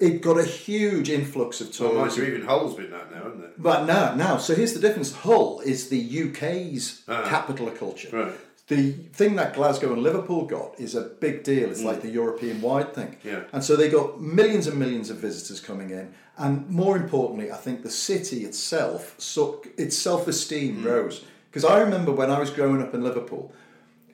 [0.00, 2.24] it got a huge influx of Well, mind tourism.
[2.24, 3.50] you, even Hull's been that now, isn't it?
[3.62, 5.12] But now, now, so here's the difference.
[5.12, 7.22] Hull is the UK's Ah.
[7.28, 8.08] capital of culture.
[8.12, 8.32] Right.
[8.66, 11.70] The thing that Glasgow and Liverpool got is a big deal.
[11.70, 13.08] It's like the European wide thing.
[13.08, 13.24] Mm.
[13.24, 13.40] Yeah.
[13.52, 16.14] And so they got millions and millions of visitors coming in.
[16.38, 20.84] And more importantly, I think the city itself, so its self esteem Mm.
[20.86, 21.24] rose.
[21.50, 23.52] Because I remember when I was growing up in Liverpool,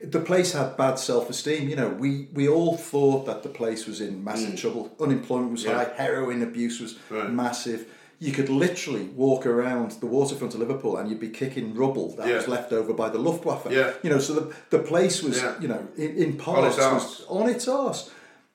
[0.03, 1.69] the place had bad self esteem.
[1.69, 4.91] You know, we, we all thought that the place was in massive trouble.
[4.99, 5.69] Unemployment was Mm.
[5.69, 5.85] Yeah.
[5.85, 7.31] high, heroin abuse was Right.
[7.31, 7.85] massive.
[8.21, 12.27] You could literally walk around the waterfront of Liverpool and you'd be kicking rubble that
[12.27, 12.35] Yeah.
[12.35, 13.65] was left over by the Luftwaffe.
[13.71, 13.93] Yeah.
[14.03, 15.55] You know, so the, the place was, Yeah.
[15.59, 17.25] you know, in, in its parts was arse.
[17.27, 18.11] on its arse.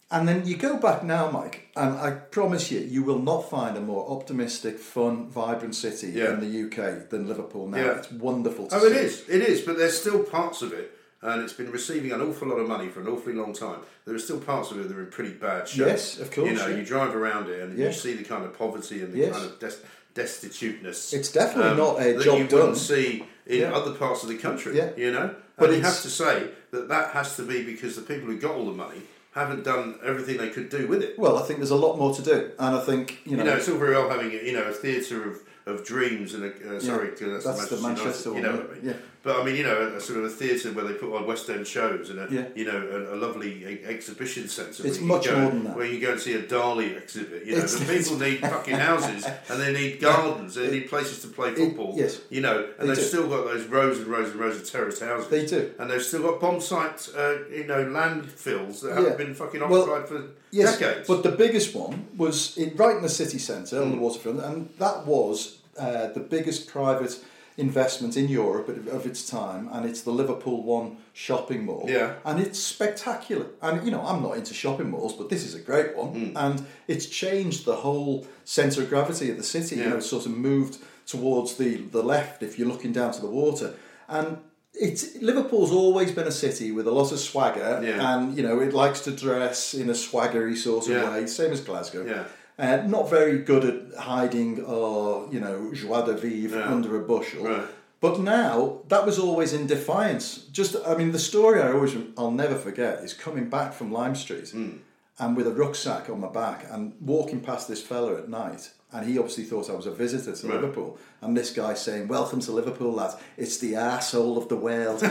[0.09, 3.77] And then you go back now, Mike, and I promise you, you will not find
[3.77, 6.35] a more optimistic, fun, vibrant city Yeah.
[6.35, 7.79] in the UK than Liverpool now.
[7.79, 7.99] Yeah.
[7.99, 8.87] It's wonderful to Oh, see.
[8.87, 9.25] it is.
[9.29, 9.63] It is.
[9.63, 10.93] But there's still parts of it,
[11.23, 13.81] and it's been receiving an awful lot of money for an awfully long time.
[14.05, 15.87] There are still parts of it that are in pretty bad shape.
[15.87, 16.77] Yes, of course, You know, yeah.
[16.77, 17.87] you drive around it and Yeah.
[17.89, 19.33] you see the kind of poverty and the Yes.
[19.33, 19.83] kind of des-
[20.15, 21.13] destituteness.
[21.13, 22.59] It's definitely not a that job you done.
[22.61, 23.75] wouldn't see in Yeah.
[23.75, 24.77] other parts of the country.
[24.77, 24.91] Yeah.
[24.97, 28.03] You know, But but you have to say that that has to be because the
[28.03, 29.03] people who got all the money
[29.33, 31.19] haven't done everything they could do with it.
[31.19, 32.51] Well, I think there's a lot more to do.
[32.59, 34.63] And I think, you know, You know, it's all very well having a, you know
[34.65, 38.37] a theatre of, of dreams and a, uh, sorry, 'cause that's, that's the Manchester United,
[38.37, 38.87] You know one, what I mean?
[38.89, 38.93] yeah.
[39.27, 41.27] But I mean, you know, a, a sort of a theatre where they put on
[41.27, 42.45] West End shows and a Yeah.
[42.55, 44.87] you know a, a lovely e- exhibition centre.
[44.87, 45.77] It's much go, more than that.
[45.77, 47.45] Where you go and see a Dali exhibit.
[47.45, 50.55] You know, It's- the people need fucking houses and they need gardens.
[50.55, 51.95] They need places to play football.
[51.97, 52.21] yes.
[52.31, 53.11] You know, and They they've do.
[53.13, 55.29] still got those rows and rows and rows of terraced houses.
[55.29, 55.73] They do.
[55.81, 59.17] And they've still got bomb site, uh, you know, landfills that haven't Yeah.
[59.17, 60.23] been fucking Well, occupied for
[60.53, 61.09] Yes, decades.
[61.09, 63.83] but the biggest one was in, right in the city centre Mm.
[63.83, 67.19] on the waterfront, and that was uh, the biggest private
[67.57, 71.87] investment in Europe of- of its time, and it's the Liverpool One shopping mall.
[71.89, 72.15] Yeah.
[72.25, 73.47] and it's spectacular.
[73.63, 76.33] And you know, I'm not into shopping malls, but this is a great one, Mm.
[76.37, 79.77] and it's changed the whole centre of gravity of the city.
[79.77, 79.89] You Yeah.
[79.91, 83.29] know, it's sort of moved towards the the left if you're looking down to the
[83.43, 83.75] water,
[84.09, 84.39] and.
[84.79, 87.99] It's, Liverpool's always been a city with a lot of swagger, Yeah.
[88.15, 91.11] and you know it likes to dress in a swaggery sort of Yeah.
[91.15, 92.05] way, same as Glasgow.
[92.05, 92.25] Yeah.
[92.59, 96.73] Uh, not very good at hiding or you know joie de vivre Yeah.
[96.73, 97.45] under a bushel.
[97.45, 97.67] Right.
[98.01, 100.47] But now that was always in defiance.
[100.53, 104.15] Just I mean the story I always I'll never forget is coming back from Lime
[104.15, 104.79] Street Hmm.
[105.19, 108.71] and with a rucksack on my back and walking past this fella at night.
[108.93, 110.55] And he obviously thought I was a visitor to Right.
[110.61, 110.97] Liverpool.
[111.21, 113.17] And this guy saying, Welcome to Liverpool, lads.
[113.37, 115.03] It's the arsehole of the world.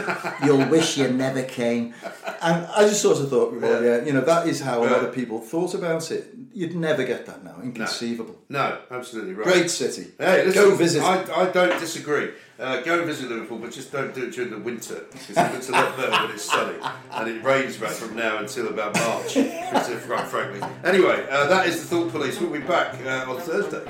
[0.44, 1.94] You'll wish you never came.
[2.42, 5.04] And I just sort of thought, well, yeah, you know, that is how a lot
[5.04, 6.34] of people thought about it.
[6.54, 7.58] You'd never get that now.
[7.62, 8.36] Inconceivable.
[8.48, 9.44] no, absolutely right.
[9.46, 10.08] Great city.
[10.18, 11.04] Hey, listen, Go visit.
[11.04, 12.30] I, I don't disagree.
[12.58, 15.70] Uh, go and visit Liverpool, but just don't do it during the winter because it's
[15.70, 16.78] a lot better when it's sunny
[17.12, 19.34] and it rains back from now until about March.
[20.08, 20.66] quite frankly.
[20.86, 22.40] Anyway, uh, that is the Thought Police.
[22.40, 23.84] We'll be back uh, on Thursday.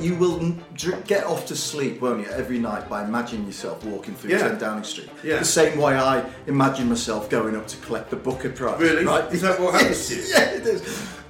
[0.00, 4.14] You will dr- get off to sleep, won't you, every night by imagining yourself walking
[4.14, 4.38] through Yeah.
[4.48, 5.08] 10 Downing Street.
[5.24, 5.38] Yeah.
[5.38, 8.80] The same way I imagine myself going up to collect the Booker Prize.
[8.80, 9.04] Really?
[9.04, 9.32] Right?
[9.32, 10.22] Is that what happens to you?
[10.30, 10.82] yeah, it is.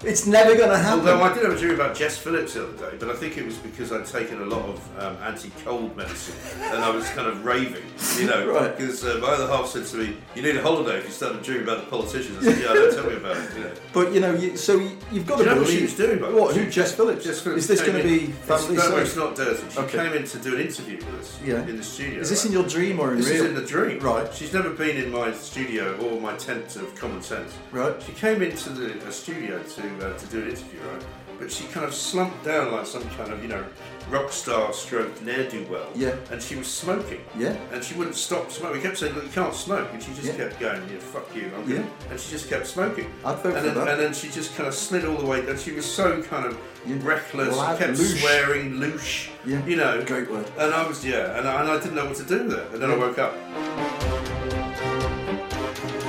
[0.07, 1.01] It's never going to happen.
[1.01, 3.37] Although I did have a dream about Jess Phillips the other day, but I think
[3.37, 7.27] it was because I'd taken a lot of um, anti-cold medicine and I was kind
[7.27, 7.83] of raving,
[8.19, 8.47] you know.
[8.57, 8.77] Right.
[8.77, 11.43] Because uh, my other half said to me, "You need a holiday if you start
[11.43, 13.73] dreaming about the politicians." I said, "Yeah, don't tell me about it." You know.
[13.93, 15.79] But you know, you, so you, you've got Do to you know what believe.
[15.79, 16.19] she was doing?
[16.21, 16.57] By What?
[16.57, 16.71] Who?
[16.71, 17.25] Jess Phillips.
[17.25, 19.69] Jess Phillips Is this going to be family it's, no, it's not dirty.
[19.71, 19.99] She Okay.
[19.99, 21.67] came in to do an interview with us Yeah.
[21.67, 22.21] in the studio.
[22.21, 22.47] Is this right?
[22.47, 23.43] in your dream or in This real?
[23.45, 23.99] is in the dream.
[23.99, 24.33] Right.
[24.33, 27.53] She's never been in my studio or my tent of common sense.
[27.73, 28.01] Right.
[28.03, 31.03] She came into the studio to uh, to do an interview, right?
[31.39, 33.63] But she kind of slumped down like some kind of you know
[34.09, 35.87] rock star stroke ne'er do well.
[35.95, 36.15] Yeah.
[36.31, 37.21] And she was smoking.
[37.37, 37.55] Yeah.
[37.73, 38.79] And she wouldn't stop smoking.
[38.79, 40.37] We kept saying, "Look, you can't smoke," and she just Yeah.
[40.37, 41.77] kept going, "Yeah, fuck you." I'm Yeah.
[41.79, 43.13] gonna-" And she just kept smoking.
[43.23, 43.89] I'd vote and then, that.
[43.89, 45.41] And then she just kind of slid all the way.
[45.47, 46.97] And she was so kind of Yeah.
[47.03, 47.55] reckless.
[47.55, 49.29] She kept swearing, louche.
[49.45, 49.63] Yeah.
[49.67, 50.03] You know.
[50.07, 50.47] Great word.
[50.57, 52.65] And I was yeah, and I, and I didn't know what to do there.
[52.73, 53.35] And then I woke up.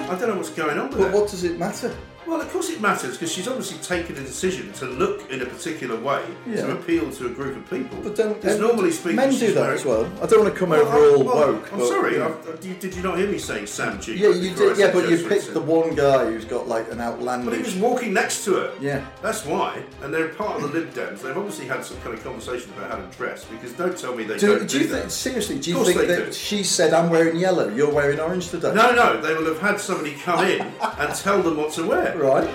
[0.10, 1.20] I don't know what's going on with But her.
[1.20, 1.94] what does it matter?
[2.28, 5.46] Well, of course it matters because she's obviously taken a decision to look in a
[5.46, 6.66] particular way Yeah.
[6.66, 7.98] to appeal to a group of people.
[8.04, 10.10] But don't Because normally speaking, men do that very- as well.
[10.22, 11.72] I don't want to come Well, over all well, woke.
[11.72, 12.16] I'm but, sorry.
[12.16, 12.32] you I,
[12.80, 14.16] did, you, not hear me saying Sam G?
[14.16, 14.78] Yeah, you did.
[14.78, 17.46] Yeah, but you picked the one guy who's got like an outlandish.
[17.50, 18.72] But he was walking next to her.
[18.82, 19.06] Yeah.
[19.22, 19.82] That's why.
[20.04, 21.22] And they're part of the Lib Dems.
[21.22, 24.26] They've obviously had some kind of conversation about how to dress because don't tell me
[24.26, 25.00] they Do, don't do do, you that.
[25.00, 25.60] think seriously?
[25.60, 26.34] Do you think that do.
[26.34, 28.74] she said, "I'm wearing yellow, you're wearing orange today"?
[28.74, 30.60] No, no, they will have had somebody come in
[31.00, 32.16] and tell them what to wear.
[32.18, 32.48] Right.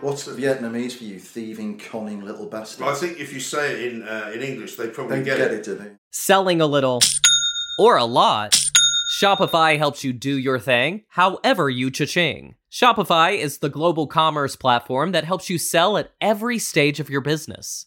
[0.00, 2.88] What's the Vietnamese for you, thieving, conning little bastard?
[2.88, 5.52] I think if you say it in uh, in English, they probably they get, get
[5.52, 5.58] it.
[5.58, 5.92] it, do they?
[6.10, 7.00] Selling a little
[7.78, 8.58] or a lot,
[9.20, 12.56] Shopify helps you do your thing however you cha-ching.
[12.72, 17.20] Shopify is the global commerce platform that helps you sell at every stage of your
[17.20, 17.86] business.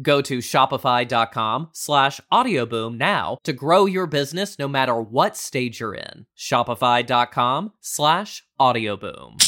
[0.00, 5.94] Go to shopify.com slash audioboom now to grow your business no matter what stage you're
[5.94, 6.26] in.
[6.36, 9.42] Shopify.com slash audioboom.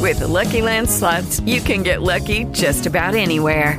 [0.00, 3.78] With the Lucky Land slots, you can get lucky just about anywhere.